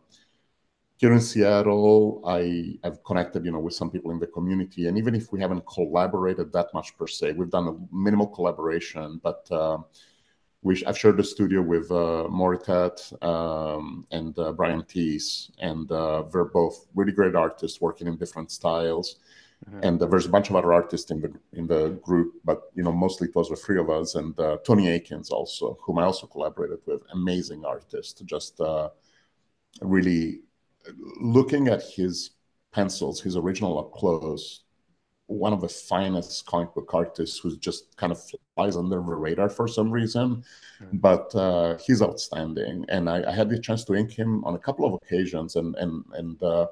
here 0.99 1.13
in 1.13 1.21
Seattle, 1.21 2.23
I 2.27 2.79
have 2.83 3.05
connected, 3.05 3.45
you 3.45 3.53
know, 3.53 3.59
with 3.59 3.75
some 3.75 3.91
people 3.91 4.11
in 4.13 4.19
the 4.19 4.27
community. 4.27 4.89
And 4.89 4.97
even 4.97 5.15
if 5.15 5.31
we 5.31 5.41
haven't 5.41 5.67
collaborated 5.67 6.53
that 6.53 6.73
much 6.73 6.97
per 6.97 7.07
se, 7.07 7.33
we've 7.33 7.51
done 7.51 7.69
a 7.69 7.95
minimal 7.95 8.27
collaboration. 8.27 9.21
But 9.23 9.47
uh, 9.51 9.79
we, 10.63 10.83
I've 10.87 10.99
shared 10.99 11.19
the 11.19 11.25
studio 11.25 11.61
with 11.61 11.91
uh, 11.91 12.29
Moritat 12.31 12.97
um, 13.23 14.07
and 14.11 14.39
uh, 14.39 14.53
Brian 14.53 14.83
Thies, 14.85 15.51
and 15.59 15.91
uh, 15.93 16.25
they're 16.33 16.47
both 16.47 16.87
really 16.95 17.13
great 17.13 17.35
artists 17.35 17.81
working 17.81 18.07
in 18.07 18.17
different 18.17 18.51
styles. 18.51 19.17
Mm-hmm. 19.69 19.81
And 19.83 20.03
uh, 20.03 20.07
there's 20.07 20.27
a 20.27 20.31
bunch 20.31 20.49
of 20.49 20.57
other 20.57 20.73
artists 20.73 21.11
in 21.11 21.21
the 21.21 21.33
in 21.53 21.67
the 21.67 21.91
group, 22.03 22.35
but 22.45 22.63
you 22.75 22.83
know 22.83 22.93
mostly 22.93 23.29
it 23.29 23.35
was 23.35 23.49
the 23.49 23.57
three 23.57 23.79
of 23.79 23.89
us 23.91 24.15
and 24.15 24.39
uh, 24.39 24.59
Tony 24.67 24.89
Akins 24.89 25.31
also, 25.31 25.79
whom 25.83 25.99
I 25.99 26.05
also 26.05 26.27
collaborated 26.27 26.79
with, 26.87 27.03
amazing 27.13 27.65
artist. 27.65 28.23
Just 28.27 28.61
uh, 28.61 28.91
really 29.81 30.41
looking 31.21 31.69
at 31.69 31.83
his 31.83 32.31
pencils, 32.73 33.21
his 33.21 33.37
original 33.37 33.79
up 33.79 33.93
close, 33.93 34.65
one 35.27 35.53
of 35.53 35.61
the 35.61 35.69
finest 35.69 36.47
comic 36.47 36.73
book 36.75 36.93
artists 36.95 37.39
who 37.39 37.57
just 37.57 37.97
kind 37.97 38.13
of 38.13 38.21
flies 38.55 38.77
under 38.77 38.97
the 38.97 39.01
radar 39.01 39.49
for 39.49 39.67
some 39.67 39.91
reason, 39.91 40.45
mm-hmm. 40.81 40.97
but 40.99 41.35
uh, 41.35 41.77
he's 41.85 42.03
outstanding. 42.03 42.85
And 42.89 43.11
I, 43.11 43.25
I, 43.29 43.33
had 43.33 43.49
the 43.49 43.59
chance 43.59 43.85
to 43.85 43.95
ink 43.95 44.13
him 44.13 44.45
on 44.45 44.55
a 44.55 44.59
couple 44.59 44.85
of 44.87 44.95
occasions, 44.95 45.57
and 45.57 45.75
and 45.77 46.05
and 46.13 46.43
uh, 46.43 46.67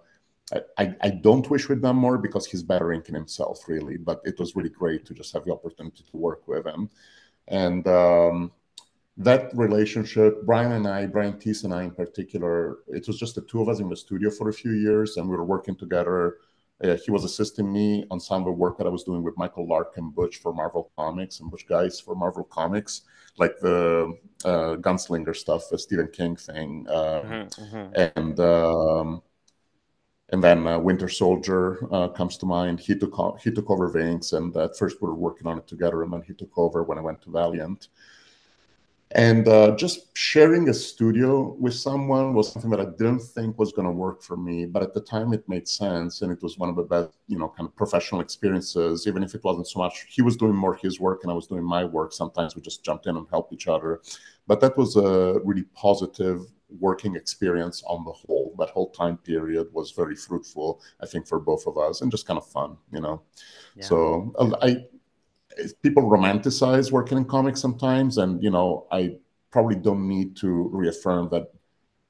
I, 0.78 0.94
I 1.00 1.10
don't 1.10 1.48
wish 1.50 1.68
we'd 1.68 1.82
done 1.82 1.96
more 1.96 2.18
because 2.18 2.46
he's 2.46 2.62
better 2.62 2.92
inking 2.92 3.14
himself, 3.14 3.66
really. 3.66 3.96
But 3.96 4.20
it 4.24 4.38
was 4.38 4.54
really 4.54 4.68
great 4.68 5.04
to 5.06 5.14
just 5.14 5.32
have 5.32 5.44
the 5.44 5.52
opportunity 5.52 6.04
to 6.08 6.16
work 6.16 6.46
with 6.46 6.66
him. 6.66 6.90
And 7.48 7.86
um, 7.88 8.52
that 9.16 9.50
relationship, 9.54 10.44
Brian 10.44 10.72
and 10.72 10.88
I, 10.88 11.06
Brian 11.06 11.38
Thies 11.38 11.64
and 11.64 11.72
I 11.72 11.84
in 11.84 11.92
particular, 11.92 12.78
it 12.88 13.06
was 13.06 13.18
just 13.18 13.36
the 13.36 13.42
two 13.42 13.62
of 13.62 13.68
us 13.68 13.80
in 13.80 13.88
the 13.88 13.96
studio 13.96 14.30
for 14.30 14.48
a 14.48 14.52
few 14.52 14.72
years, 14.72 15.16
and 15.16 15.28
we 15.28 15.36
were 15.36 15.44
working 15.44 15.76
together. 15.76 16.38
Uh, 16.82 16.96
he 17.04 17.12
was 17.12 17.22
assisting 17.22 17.72
me 17.72 18.04
on 18.10 18.18
some 18.18 18.40
of 18.40 18.46
the 18.46 18.50
work 18.50 18.76
that 18.76 18.86
I 18.86 18.90
was 18.90 19.04
doing 19.04 19.22
with 19.22 19.38
Michael 19.38 19.68
Lark 19.68 19.96
and 19.96 20.12
Butch 20.12 20.38
for 20.38 20.52
Marvel 20.52 20.90
Comics 20.98 21.38
and 21.38 21.48
Butch 21.48 21.66
Guice 21.68 22.00
for 22.00 22.16
Marvel 22.16 22.42
Comics, 22.44 23.02
like 23.38 23.58
the 23.60 24.12
uh, 24.44 24.76
gunslinger 24.80 25.36
stuff, 25.36 25.62
the 25.70 25.78
Stephen 25.78 26.08
King 26.08 26.34
thing. 26.34 26.84
Uh, 26.88 27.20
mm-hmm, 27.20 27.76
mm-hmm. 27.76 28.18
And 28.18 28.40
um, 28.40 29.22
and 30.30 30.42
then 30.42 30.66
uh, 30.66 30.78
Winter 30.80 31.08
Soldier 31.08 31.88
uh, 31.92 32.08
comes 32.08 32.36
to 32.38 32.46
mind. 32.46 32.80
He 32.80 32.98
took 32.98 33.38
he 33.40 33.52
took 33.52 33.70
over 33.70 33.88
Vince, 33.88 34.32
and 34.32 34.54
at 34.56 34.76
first 34.76 35.00
we 35.00 35.06
were 35.06 35.14
working 35.14 35.46
on 35.46 35.58
it 35.58 35.68
together, 35.68 36.02
and 36.02 36.12
then 36.12 36.22
he 36.22 36.34
took 36.34 36.58
over 36.58 36.82
when 36.82 36.98
I 36.98 37.02
went 37.02 37.22
to 37.22 37.30
Valiant. 37.30 37.86
And 39.10 39.46
uh, 39.46 39.76
just 39.76 40.16
sharing 40.16 40.68
a 40.68 40.74
studio 40.74 41.54
with 41.60 41.74
someone 41.74 42.34
was 42.34 42.52
something 42.52 42.70
that 42.70 42.80
I 42.80 42.86
didn't 42.86 43.20
think 43.20 43.58
was 43.58 43.72
going 43.72 43.86
to 43.86 43.92
work 43.92 44.22
for 44.22 44.36
me, 44.36 44.66
but 44.66 44.82
at 44.82 44.92
the 44.92 45.00
time 45.00 45.32
it 45.32 45.48
made 45.48 45.68
sense, 45.68 46.22
and 46.22 46.32
it 46.32 46.42
was 46.42 46.58
one 46.58 46.68
of 46.68 46.74
the 46.74 46.82
best, 46.82 47.10
you 47.28 47.38
know, 47.38 47.48
kind 47.56 47.68
of 47.68 47.76
professional 47.76 48.20
experiences. 48.20 49.06
Even 49.06 49.22
if 49.22 49.34
it 49.34 49.44
wasn't 49.44 49.68
so 49.68 49.78
much, 49.78 50.06
he 50.08 50.22
was 50.22 50.36
doing 50.36 50.54
more 50.54 50.74
his 50.74 50.98
work, 50.98 51.20
and 51.22 51.30
I 51.30 51.34
was 51.34 51.46
doing 51.46 51.62
my 51.62 51.84
work. 51.84 52.12
Sometimes 52.12 52.56
we 52.56 52.62
just 52.62 52.84
jumped 52.84 53.06
in 53.06 53.16
and 53.16 53.26
helped 53.30 53.52
each 53.52 53.68
other, 53.68 54.00
but 54.48 54.60
that 54.60 54.76
was 54.76 54.96
a 54.96 55.38
really 55.44 55.64
positive 55.74 56.40
working 56.80 57.14
experience 57.14 57.84
on 57.86 58.04
the 58.04 58.10
whole. 58.10 58.54
That 58.58 58.70
whole 58.70 58.90
time 58.90 59.18
period 59.18 59.68
was 59.72 59.92
very 59.92 60.16
fruitful, 60.16 60.80
I 61.00 61.06
think, 61.06 61.28
for 61.28 61.38
both 61.38 61.68
of 61.68 61.78
us, 61.78 62.00
and 62.00 62.10
just 62.10 62.26
kind 62.26 62.38
of 62.38 62.46
fun, 62.48 62.78
you 62.90 63.00
know. 63.00 63.22
Yeah. 63.76 63.84
So 63.84 64.56
I, 64.60 64.78
people 65.82 66.04
romanticize 66.04 66.92
working 66.92 67.18
in 67.18 67.24
comics 67.24 67.60
sometimes, 67.60 68.18
and 68.18 68.42
you 68.42 68.50
know, 68.50 68.86
I 68.90 69.16
probably 69.50 69.76
don't 69.76 70.08
need 70.08 70.36
to 70.36 70.68
reaffirm 70.72 71.28
that 71.30 71.52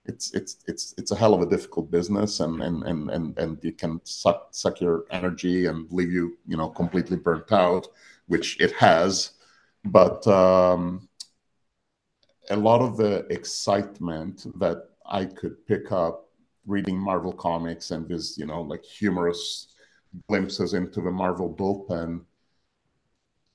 it's 0.06 0.32
it's 0.34 0.58
it's 0.66 0.94
it's 0.98 1.12
a 1.12 1.16
hell 1.16 1.34
of 1.34 1.40
a 1.40 1.46
difficult 1.46 1.90
business, 1.90 2.40
and 2.40 2.62
and 2.62 2.82
and 2.84 3.10
and 3.10 3.38
and 3.38 3.64
it 3.64 3.78
can 3.78 4.00
suck 4.04 4.48
suck 4.50 4.80
your 4.80 5.04
energy 5.10 5.66
and 5.66 5.90
leave 5.92 6.12
you, 6.12 6.36
you 6.46 6.56
know, 6.56 6.68
completely 6.68 7.16
burnt 7.16 7.52
out, 7.52 7.88
which 8.26 8.60
it 8.60 8.72
has. 8.72 9.32
But 9.84 10.26
um, 10.26 11.08
a 12.50 12.56
lot 12.56 12.80
of 12.80 12.96
the 12.96 13.26
excitement 13.30 14.46
that 14.58 14.88
I 15.06 15.24
could 15.26 15.66
pick 15.66 15.92
up 15.92 16.28
reading 16.66 16.98
Marvel 16.98 17.32
comics 17.32 17.90
and 17.90 18.08
this, 18.08 18.38
you 18.38 18.46
know, 18.46 18.62
like 18.62 18.84
humorous 18.84 19.74
glimpses 20.28 20.74
into 20.74 21.00
the 21.00 21.10
Marvel 21.10 21.52
bullpen. 21.52 22.22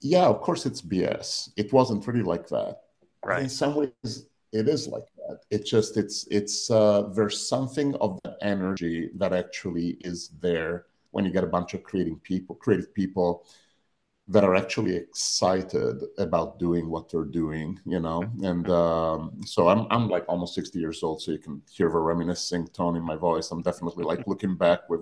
Yeah, 0.01 0.25
of 0.27 0.41
course 0.41 0.65
it's 0.65 0.81
BS. 0.81 1.51
It 1.57 1.73
wasn't 1.73 2.05
really 2.07 2.23
like 2.23 2.47
that. 2.49 2.81
Right. 3.23 3.43
In 3.43 3.49
some 3.49 3.75
ways, 3.75 4.25
it 4.53 4.67
is 4.67 4.87
like 4.87 5.05
that. 5.17 5.39
It 5.51 5.65
just 5.65 5.97
it's 5.97 6.25
it's 6.31 6.71
uh, 6.71 7.09
there's 7.13 7.47
something 7.47 7.95
of 7.95 8.19
that 8.23 8.37
energy 8.41 9.09
that 9.15 9.33
actually 9.33 9.97
is 10.01 10.29
there 10.41 10.85
when 11.11 11.25
you 11.25 11.31
get 11.31 11.43
a 11.43 11.47
bunch 11.47 11.73
of 11.73 11.83
creating 11.83 12.19
people, 12.19 12.55
creative 12.55 12.93
people 12.93 13.45
that 14.27 14.43
are 14.43 14.55
actually 14.55 14.95
excited 14.95 16.03
about 16.19 16.59
doing 16.59 16.89
what 16.89 17.09
they're 17.09 17.25
doing, 17.25 17.79
you 17.85 17.99
know. 17.99 18.23
And 18.43 18.69
um, 18.69 19.41
so 19.45 19.69
I'm 19.69 19.87
I'm 19.91 20.09
like 20.09 20.25
almost 20.29 20.55
60 20.55 20.79
years 20.79 21.03
old, 21.03 21.21
so 21.21 21.31
you 21.31 21.39
can 21.39 21.61
hear 21.71 21.89
the 21.89 21.99
reminiscing 21.99 22.67
tone 22.69 22.95
in 22.97 23.03
my 23.03 23.15
voice. 23.17 23.51
I'm 23.51 23.61
definitely 23.63 24.05
like 24.05 24.27
looking 24.27 24.55
back 24.55 24.89
with, 24.89 25.01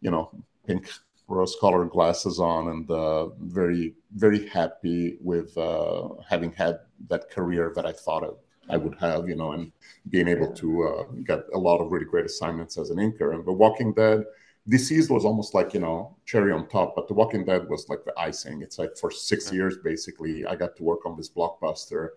you 0.00 0.10
know, 0.10 0.30
pink 0.66 0.90
rose-colored 1.28 1.90
glasses 1.90 2.38
on, 2.38 2.68
and 2.68 2.90
uh, 2.90 3.26
very 3.40 3.94
very 4.14 4.46
happy 4.48 5.18
with 5.20 5.56
uh, 5.58 6.08
having 6.28 6.52
had 6.52 6.80
that 7.08 7.30
career 7.30 7.72
that 7.74 7.86
I 7.86 7.92
thought 7.92 8.38
I 8.68 8.76
would 8.76 8.96
have, 8.96 9.28
you 9.28 9.36
know, 9.36 9.52
and 9.52 9.72
being 10.08 10.28
able 10.28 10.52
to 10.54 10.82
uh, 10.82 11.02
get 11.24 11.44
a 11.54 11.58
lot 11.58 11.80
of 11.80 11.90
really 11.92 12.04
great 12.04 12.26
assignments 12.26 12.78
as 12.78 12.90
an 12.90 12.98
inker. 12.98 13.34
And 13.34 13.44
The 13.44 13.52
Walking 13.52 13.92
Dead 13.92 14.24
DCeased 14.68 15.10
was 15.10 15.24
almost 15.24 15.54
like 15.54 15.74
you 15.74 15.80
know 15.80 16.16
cherry 16.24 16.52
on 16.52 16.68
top, 16.68 16.94
but 16.96 17.06
The 17.08 17.14
Walking 17.14 17.44
Dead 17.44 17.68
was 17.68 17.88
like 17.88 18.04
the 18.04 18.12
icing. 18.18 18.62
It's 18.62 18.78
like 18.78 18.96
for 18.96 19.10
six 19.10 19.52
years 19.52 19.76
basically, 19.78 20.44
I 20.46 20.56
got 20.56 20.76
to 20.76 20.82
work 20.82 21.06
on 21.06 21.16
this 21.16 21.28
blockbuster 21.30 22.10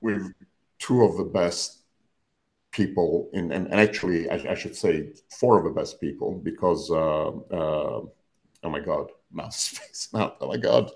with 0.00 0.32
two 0.78 1.02
of 1.02 1.16
the 1.16 1.24
best 1.24 1.75
people 2.76 3.30
in, 3.32 3.50
and, 3.52 3.66
and 3.68 3.80
actually 3.80 4.28
I, 4.28 4.52
I, 4.52 4.54
should 4.54 4.76
say 4.76 5.12
four 5.30 5.58
of 5.58 5.64
the 5.64 5.70
best 5.70 6.00
people 6.00 6.34
because 6.34 6.90
uh, 6.90 7.28
uh, 7.28 8.00
oh 8.64 8.70
my 8.70 8.80
god, 8.80 9.10
mouse 9.32 9.60
space 9.70 10.08
mouth. 10.12 10.34
Oh 10.40 10.48
my 10.48 10.58
god, 10.58 10.90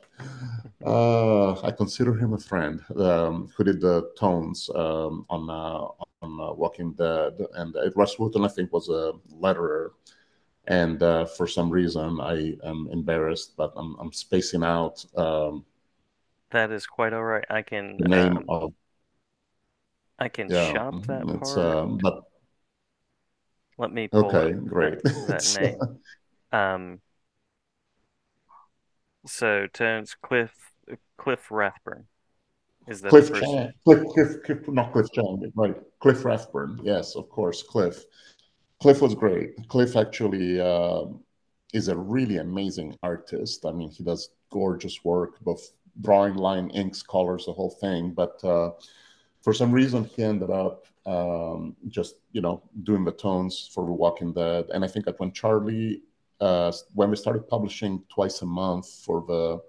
uh, 0.84 1.52
I 1.66 1.70
consider 1.70 2.14
him 2.14 2.34
a 2.34 2.38
friend 2.38 2.82
um, 2.96 3.50
who 3.56 3.64
did 3.64 3.80
the 3.80 4.10
tones 4.18 4.68
um, 4.74 5.24
on 5.30 5.48
uh, 5.48 6.04
on 6.22 6.40
uh, 6.40 6.52
Walking 6.52 6.92
Dead, 6.92 7.34
and 7.54 7.74
uh, 7.74 7.90
Rus 7.96 8.16
Wooton, 8.16 8.44
I 8.44 8.48
think, 8.48 8.72
was 8.72 8.88
a 8.88 9.12
letterer. 9.34 9.90
And 10.66 11.02
uh, 11.02 11.24
for 11.24 11.46
some 11.46 11.70
reason, 11.70 12.20
I 12.20 12.54
am 12.62 12.88
embarrassed, 12.92 13.54
but 13.56 13.72
I'm, 13.76 13.96
I'm 13.98 14.12
spacing 14.12 14.62
out. 14.62 15.04
Um, 15.16 15.64
that 16.50 16.70
is 16.70 16.86
quite 16.86 17.12
all 17.12 17.24
right. 17.24 17.44
I 17.48 17.62
can 17.62 17.96
the 17.98 18.08
name 18.08 18.36
um, 18.36 18.44
of. 18.48 18.72
I 20.20 20.28
can 20.28 20.50
yeah, 20.50 20.72
shop 20.72 21.06
that 21.06 21.26
part. 21.26 21.58
Uh, 21.58 21.86
but 21.86 22.22
let 23.78 23.92
me 23.92 24.08
pull 24.08 24.26
okay, 24.26 24.52
great. 24.52 25.02
that, 25.02 25.26
that 25.28 25.60
name. 25.60 25.98
Um. 26.52 27.00
So 29.26 29.66
Tones 29.72 30.16
Cliff 30.22 30.52
Cliff 31.16 31.50
Rathburn. 31.50 32.06
Is 32.88 33.02
that 33.02 33.10
Cliff, 33.10 33.32
Chang, 33.32 33.72
Cliff, 33.84 34.04
Cliff, 34.14 34.42
Cliff, 34.44 34.68
not 34.68 34.92
Cliff 34.92 35.06
Chiang, 35.12 35.52
right? 35.54 35.76
Cliff 36.00 36.24
Rathburn. 36.24 36.80
Yes, 36.82 37.14
of 37.14 37.28
course, 37.28 37.62
Cliff. 37.62 38.04
Cliff 38.80 39.02
was 39.02 39.14
great. 39.14 39.50
Cliff 39.68 39.96
actually 39.96 40.60
uh, 40.60 41.04
is 41.74 41.88
a 41.88 41.96
really 41.96 42.38
amazing 42.38 42.96
artist. 43.02 43.66
I 43.66 43.72
mean, 43.72 43.90
he 43.90 44.02
does 44.02 44.30
gorgeous 44.50 45.04
work, 45.04 45.38
both 45.40 45.72
drawing 46.00 46.34
line, 46.34 46.70
inks, 46.70 47.02
colors, 47.02 47.44
the 47.46 47.52
whole 47.52 47.70
thing. 47.70 48.12
But 48.12 48.42
uh, 48.42 48.70
for 49.42 49.52
some 49.52 49.72
reason, 49.72 50.04
he 50.04 50.22
ended 50.22 50.50
up 50.50 50.86
um, 51.06 51.76
just 51.88 52.16
you 52.32 52.40
know 52.40 52.62
doing 52.82 53.04
the 53.04 53.12
tones 53.12 53.70
for 53.72 53.86
The 53.86 53.92
Walking 53.92 54.32
Dead. 54.32 54.66
And 54.72 54.84
I 54.84 54.88
think 54.88 55.04
that 55.06 55.18
when 55.18 55.32
Charlie, 55.32 56.02
uh, 56.40 56.72
when 56.94 57.10
we 57.10 57.16
started 57.16 57.48
publishing 57.48 58.02
twice 58.12 58.42
a 58.42 58.46
month 58.46 58.88
for 59.04 59.24
the 59.26 59.60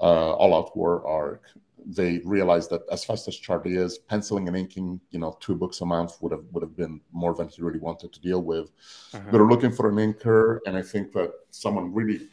uh, 0.00 0.32
All 0.34 0.54
Out 0.54 0.76
War 0.76 1.06
arc, 1.06 1.44
they 1.84 2.18
realized 2.24 2.70
that 2.70 2.82
as 2.90 3.04
fast 3.04 3.26
as 3.28 3.36
Charlie 3.36 3.76
is, 3.76 3.98
penciling 3.98 4.48
and 4.48 4.56
inking, 4.56 5.00
you 5.10 5.18
know, 5.18 5.36
two 5.40 5.54
books 5.54 5.80
a 5.80 5.86
month 5.86 6.18
would 6.20 6.32
have 6.32 6.44
would 6.52 6.62
have 6.62 6.76
been 6.76 7.00
more 7.12 7.34
than 7.34 7.48
he 7.48 7.62
really 7.62 7.80
wanted 7.80 8.12
to 8.12 8.20
deal 8.20 8.42
with. 8.42 8.70
Uh-huh. 9.12 9.30
They 9.30 9.38
were 9.38 9.50
looking 9.50 9.72
for 9.72 9.88
an 9.88 9.96
inker, 9.96 10.60
and 10.66 10.76
I 10.76 10.82
think 10.82 11.12
that 11.12 11.32
someone 11.50 11.92
really 11.92 12.28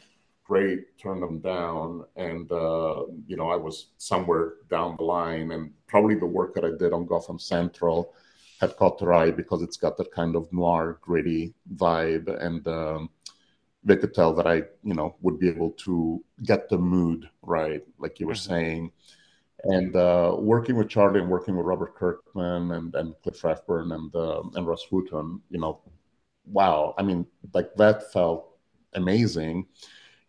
great 0.50 0.98
turned 0.98 1.22
them 1.22 1.38
down, 1.38 2.04
and 2.16 2.50
uh, 2.50 3.04
you 3.30 3.36
know, 3.36 3.48
I 3.50 3.58
was 3.66 3.76
somewhere 3.98 4.54
down 4.68 4.96
the 4.96 5.04
line, 5.04 5.52
and 5.52 5.70
probably 5.86 6.16
the 6.16 6.34
work 6.38 6.54
that 6.54 6.64
I 6.64 6.72
did 6.82 6.92
on 6.92 7.06
Gotham 7.06 7.38
Central 7.38 8.14
had 8.60 8.76
caught 8.76 8.98
their 8.98 9.12
eye 9.12 9.30
because 9.30 9.62
it's 9.62 9.76
got 9.84 9.96
that 9.98 10.12
kind 10.12 10.34
of 10.34 10.52
noir, 10.52 10.98
gritty 11.02 11.54
vibe, 11.76 12.26
and 12.46 12.66
um, 12.66 13.10
they 13.84 13.96
could 13.96 14.12
tell 14.12 14.32
that 14.34 14.48
I, 14.54 14.56
you 14.82 14.94
know, 14.98 15.14
would 15.22 15.38
be 15.38 15.48
able 15.48 15.70
to 15.86 16.22
get 16.42 16.68
the 16.68 16.78
mood 16.78 17.28
right, 17.42 17.82
like 17.98 18.18
you 18.18 18.26
were 18.26 18.34
mm-hmm. 18.34 18.52
saying 18.52 18.92
and 19.64 19.94
uh, 19.94 20.34
working 20.38 20.76
with 20.76 20.88
Charlie 20.88 21.20
and 21.20 21.28
working 21.28 21.56
with 21.56 21.66
Robert 21.66 21.94
Kirkman 21.94 22.72
and, 22.72 22.94
and 22.94 23.14
Cliff 23.22 23.44
Rathburn 23.44 23.92
and 23.92 24.14
uh, 24.14 24.42
and 24.54 24.66
Rus 24.66 24.86
Wooton, 24.90 25.40
you 25.50 25.60
know, 25.60 25.80
wow! 26.46 26.94
I 26.98 27.02
mean, 27.02 27.26
like 27.52 27.70
that 27.76 28.12
felt 28.12 28.56
amazing. 28.94 29.66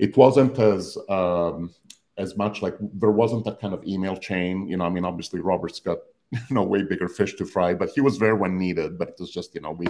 It 0.02 0.18
wasn't 0.18 0.58
as 0.60 0.98
um, 1.10 1.74
as 2.18 2.36
much 2.36 2.62
like 2.62 2.76
there 3.04 3.12
wasn't 3.12 3.46
that 3.46 3.62
kind 3.62 3.74
of 3.74 3.86
email 3.86 4.18
chain. 4.18 4.68
You 4.68 4.78
know, 4.78 4.86
I 4.86 4.90
mean, 4.90 5.06
obviously 5.06 5.40
Robert's 5.40 5.80
got 5.80 6.00
you 6.32 6.56
know 6.56 6.64
way 6.64 6.84
bigger 6.84 7.08
fish 7.08 7.36
to 7.36 7.46
fry, 7.46 7.74
but 7.76 7.92
he 7.96 8.02
was 8.02 8.20
there 8.20 8.36
when 8.36 8.58
needed. 8.58 8.98
But 8.98 9.10
it 9.10 9.16
was 9.20 9.32
just 9.32 9.56
you 9.56 9.62
know 9.62 9.72
we 9.72 9.88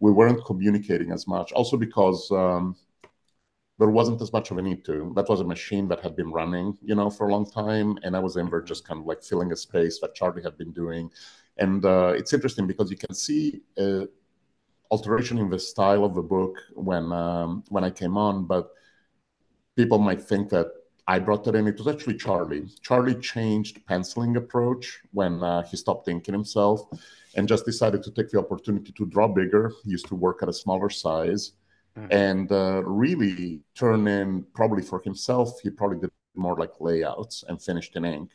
we 0.00 0.12
weren't 0.12 0.44
communicating 0.44 1.10
as 1.10 1.26
much. 1.26 1.52
Also 1.52 1.76
because 1.76 2.30
um, 2.30 2.76
there 3.78 3.90
wasn't 3.90 4.20
as 4.22 4.32
much 4.32 4.50
of 4.50 4.58
a 4.58 4.62
need 4.62 4.84
to. 4.84 5.12
That 5.16 5.28
was 5.28 5.40
a 5.40 5.44
machine 5.44 5.88
that 5.88 6.00
had 6.00 6.16
been 6.16 6.30
running, 6.30 6.78
you 6.82 6.94
know, 6.94 7.10
for 7.10 7.28
a 7.28 7.32
long 7.32 7.50
time, 7.50 7.98
and 8.02 8.16
I 8.16 8.20
was 8.20 8.36
in 8.36 8.48
there 8.50 8.62
just 8.62 8.86
kind 8.86 9.00
of 9.00 9.06
like 9.06 9.22
filling 9.22 9.52
a 9.52 9.56
space 9.56 10.00
that 10.00 10.14
Charlie 10.14 10.42
had 10.42 10.56
been 10.56 10.72
doing. 10.72 11.10
And 11.58 11.84
uh, 11.84 12.12
it's 12.16 12.32
interesting 12.32 12.66
because 12.66 12.90
you 12.90 12.96
can 12.96 13.14
see 13.14 13.62
uh, 13.78 14.06
alteration 14.90 15.38
in 15.38 15.50
the 15.50 15.58
style 15.58 16.04
of 16.04 16.14
the 16.14 16.22
book 16.22 16.58
when 16.74 17.12
um, 17.12 17.64
when 17.68 17.84
I 17.84 17.90
came 17.90 18.16
on, 18.16 18.46
but 18.46 18.70
people 19.76 19.98
might 19.98 20.22
think 20.22 20.48
that 20.50 20.68
I 21.06 21.18
brought 21.20 21.46
it 21.46 21.54
in. 21.54 21.68
It 21.68 21.78
was 21.78 21.86
actually 21.86 22.16
Charlie. 22.16 22.66
Charlie 22.82 23.14
changed 23.14 23.84
penciling 23.86 24.36
approach 24.36 25.00
when 25.12 25.42
uh, 25.42 25.62
he 25.62 25.76
stopped 25.76 26.06
thinking 26.06 26.34
himself 26.34 26.80
and 27.36 27.46
just 27.46 27.64
decided 27.64 28.02
to 28.02 28.10
take 28.10 28.30
the 28.30 28.38
opportunity 28.38 28.92
to 28.92 29.06
draw 29.06 29.28
bigger. 29.28 29.72
He 29.84 29.90
used 29.90 30.08
to 30.08 30.16
work 30.16 30.42
at 30.42 30.48
a 30.48 30.52
smaller 30.52 30.90
size 30.90 31.52
mm-hmm. 31.96 32.08
and 32.10 32.50
uh, 32.50 32.82
really 32.84 33.60
turn 33.74 34.08
in 34.08 34.44
probably 34.54 34.82
for 34.82 35.00
himself. 35.00 35.60
He 35.62 35.70
probably 35.70 35.98
did 35.98 36.10
more 36.34 36.56
like 36.56 36.72
layouts 36.80 37.44
and 37.48 37.62
finished 37.62 37.94
in 37.96 38.04
ink. 38.04 38.30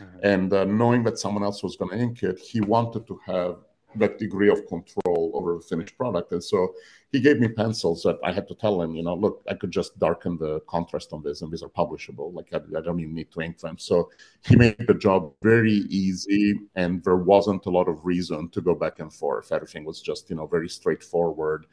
Mm-hmm. 0.00 0.18
And 0.22 0.52
uh, 0.52 0.64
knowing 0.64 1.04
that 1.04 1.18
someone 1.18 1.44
else 1.44 1.62
was 1.62 1.76
going 1.76 1.92
to 1.92 1.98
ink 1.98 2.22
it, 2.22 2.38
he 2.38 2.60
wanted 2.60 3.06
to 3.06 3.20
have 3.26 3.56
that 3.96 4.18
degree 4.18 4.50
of 4.50 4.66
control 4.66 5.15
over 5.46 5.58
the 5.58 5.66
finished 5.66 5.96
product. 5.96 6.32
And 6.32 6.42
so 6.42 6.74
he 7.12 7.20
gave 7.20 7.38
me 7.38 7.48
pencils 7.48 8.02
that 8.02 8.18
I 8.24 8.32
had 8.32 8.48
to 8.48 8.54
tell 8.54 8.82
him, 8.82 8.94
you 8.94 9.02
know, 9.02 9.14
look, 9.14 9.42
I 9.48 9.54
could 9.54 9.70
just 9.70 9.98
darken 9.98 10.36
the 10.38 10.60
contrast 10.68 11.12
on 11.12 11.22
this 11.22 11.42
and 11.42 11.52
these 11.52 11.62
are 11.62 11.68
publishable. 11.68 12.34
Like 12.34 12.48
I, 12.52 12.78
I 12.78 12.80
don't 12.80 13.00
even 13.00 13.14
need 13.14 13.32
to 13.32 13.40
ink 13.40 13.58
them. 13.58 13.78
So 13.78 14.10
he 14.44 14.56
made 14.56 14.86
the 14.86 14.94
job 14.94 15.32
very 15.42 15.84
easy 15.88 16.58
and 16.74 17.02
there 17.04 17.16
wasn't 17.16 17.66
a 17.66 17.70
lot 17.70 17.88
of 17.88 18.04
reason 18.04 18.48
to 18.50 18.60
go 18.60 18.74
back 18.74 18.98
and 18.98 19.12
forth. 19.12 19.52
Everything 19.52 19.84
was 19.84 20.00
just, 20.00 20.30
you 20.30 20.36
know, 20.36 20.46
very 20.46 20.68
straightforward 20.68 21.66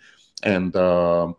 and 0.44 0.76
uh, 0.76 1.34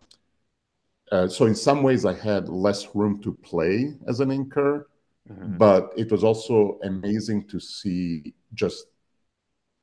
uh, 1.13 1.29
so 1.29 1.47
in 1.47 1.55
some 1.55 1.83
ways 1.83 2.05
I 2.05 2.15
had 2.15 2.49
less 2.49 2.95
room 2.95 3.21
to 3.23 3.33
play 3.33 3.95
as 4.09 4.21
an 4.21 4.31
inker, 4.31 4.85
mm-hmm. 5.31 5.57
but 5.59 5.93
it 5.97 6.11
was 6.11 6.25
also 6.25 6.79
amazing 6.83 7.47
to 7.49 7.61
see 7.61 8.35
just 8.55 8.87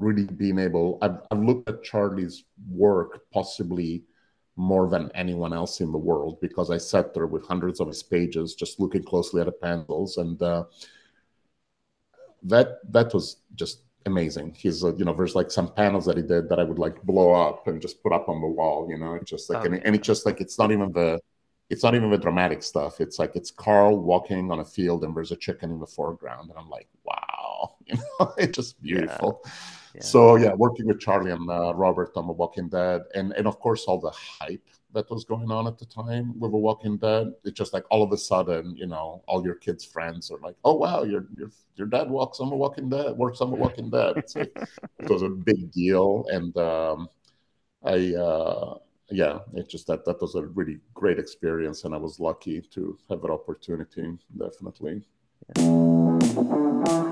really 0.01 0.25
being 0.25 0.59
able. 0.59 0.97
I've, 1.01 1.19
I've, 1.29 1.43
looked 1.43 1.69
at 1.69 1.83
Charlie's 1.83 2.43
work 2.69 3.21
possibly 3.31 4.03
more 4.55 4.89
than 4.89 5.11
anyone 5.15 5.53
else 5.53 5.79
in 5.79 5.91
the 5.91 5.97
world 5.97 6.39
because 6.41 6.69
I 6.71 6.77
sat 6.77 7.13
there 7.13 7.27
with 7.27 7.45
hundreds 7.45 7.79
of 7.79 7.87
his 7.87 8.03
pages, 8.03 8.55
just 8.55 8.79
looking 8.79 9.03
closely 9.03 9.41
at 9.41 9.45
the 9.45 9.51
panels, 9.53 10.17
and 10.17 10.41
uh, 10.41 10.65
that 12.43 12.79
that 12.91 13.13
was 13.13 13.37
just 13.55 13.83
amazing. 14.05 14.53
He's, 14.57 14.83
uh, 14.83 14.95
you 14.95 15.05
know, 15.05 15.13
there's 15.13 15.35
like 15.35 15.51
some 15.51 15.71
panels 15.73 16.05
that 16.05 16.17
he 16.17 16.23
did 16.23 16.49
that 16.49 16.59
I 16.59 16.63
would 16.63 16.79
like 16.79 17.01
blow 17.03 17.31
up 17.33 17.67
and 17.67 17.81
just 17.81 18.01
put 18.01 18.11
up 18.11 18.29
on 18.29 18.41
the 18.41 18.47
wall, 18.47 18.87
you 18.89 18.97
know, 18.97 19.15
it's 19.15 19.29
just 19.29 19.49
like, 19.49 19.61
oh, 19.61 19.65
and, 19.65 19.85
and 19.85 19.95
it's 19.95 20.07
just 20.07 20.25
like, 20.25 20.41
it's 20.41 20.57
not 20.57 20.71
even 20.71 20.91
the, 20.91 21.19
it's 21.69 21.83
not 21.83 21.95
even 21.95 22.09
the 22.09 22.17
dramatic 22.17 22.63
stuff. 22.63 22.99
It's 22.99 23.19
like, 23.19 23.35
it's 23.35 23.51
Carl 23.51 23.97
walking 23.99 24.51
on 24.51 24.59
a 24.59 24.65
field 24.65 25.03
and 25.03 25.15
there's 25.15 25.31
a 25.31 25.37
chicken 25.37 25.71
in 25.71 25.79
the 25.79 25.87
foreground. 25.87 26.49
And 26.49 26.57
I'm 26.57 26.69
like, 26.69 26.87
wow, 27.03 27.75
you 27.85 27.95
know, 27.95 28.33
it's 28.37 28.55
just 28.55 28.81
beautiful. 28.81 29.41
Yeah. 29.45 29.51
Yeah. 29.95 30.01
So 30.01 30.35
yeah, 30.35 30.53
working 30.53 30.87
with 30.87 30.99
Charlie 30.99 31.31
and 31.31 31.49
uh, 31.49 31.73
Robert 31.73 32.11
on 32.15 32.27
The 32.27 32.33
Walking 32.33 32.69
Dead, 32.69 33.01
and 33.15 33.33
and 33.33 33.47
of 33.47 33.59
course 33.59 33.85
all 33.85 33.99
the 33.99 34.11
hype 34.11 34.63
that 34.93 35.09
was 35.09 35.23
going 35.23 35.51
on 35.51 35.67
at 35.67 35.77
the 35.77 35.85
time 35.85 36.37
with 36.39 36.51
The 36.51 36.57
Walking 36.57 36.97
Dead. 36.97 37.33
It's 37.43 37.57
just 37.57 37.73
like 37.73 37.85
all 37.89 38.03
of 38.03 38.11
a 38.11 38.17
sudden, 38.17 38.75
you 38.75 38.87
know, 38.87 39.23
all 39.27 39.43
your 39.43 39.55
kids' 39.55 39.85
friends 39.85 40.31
are 40.31 40.39
like, 40.39 40.55
"Oh 40.63 40.75
wow, 40.75 41.03
your 41.03 41.25
your 41.37 41.51
your 41.75 41.87
dad 41.87 42.09
walks 42.09 42.39
on 42.39 42.49
The 42.49 42.55
Walking 42.55 42.89
Dead, 42.89 43.15
works 43.17 43.41
on 43.41 43.49
The 43.49 43.57
Walking 43.57 43.89
Dead." 43.89 44.15
Like, 44.35 44.57
it 44.99 45.09
was 45.09 45.23
a 45.23 45.29
big 45.29 45.71
deal, 45.71 46.25
and 46.29 46.55
um, 46.57 47.09
I. 47.83 48.13
Uh, 48.15 48.77
yeah, 49.13 49.39
it 49.55 49.67
just 49.67 49.87
that 49.87 50.05
that 50.05 50.21
was 50.21 50.35
a 50.35 50.45
really 50.45 50.79
great 50.93 51.19
experience, 51.19 51.83
and 51.83 51.93
I 51.93 51.97
was 51.97 52.19
lucky 52.19 52.61
to 52.61 52.97
have 53.09 53.21
that 53.21 53.29
opportunity. 53.29 54.17
Definitely. 54.37 55.03
Yeah. 55.57 57.07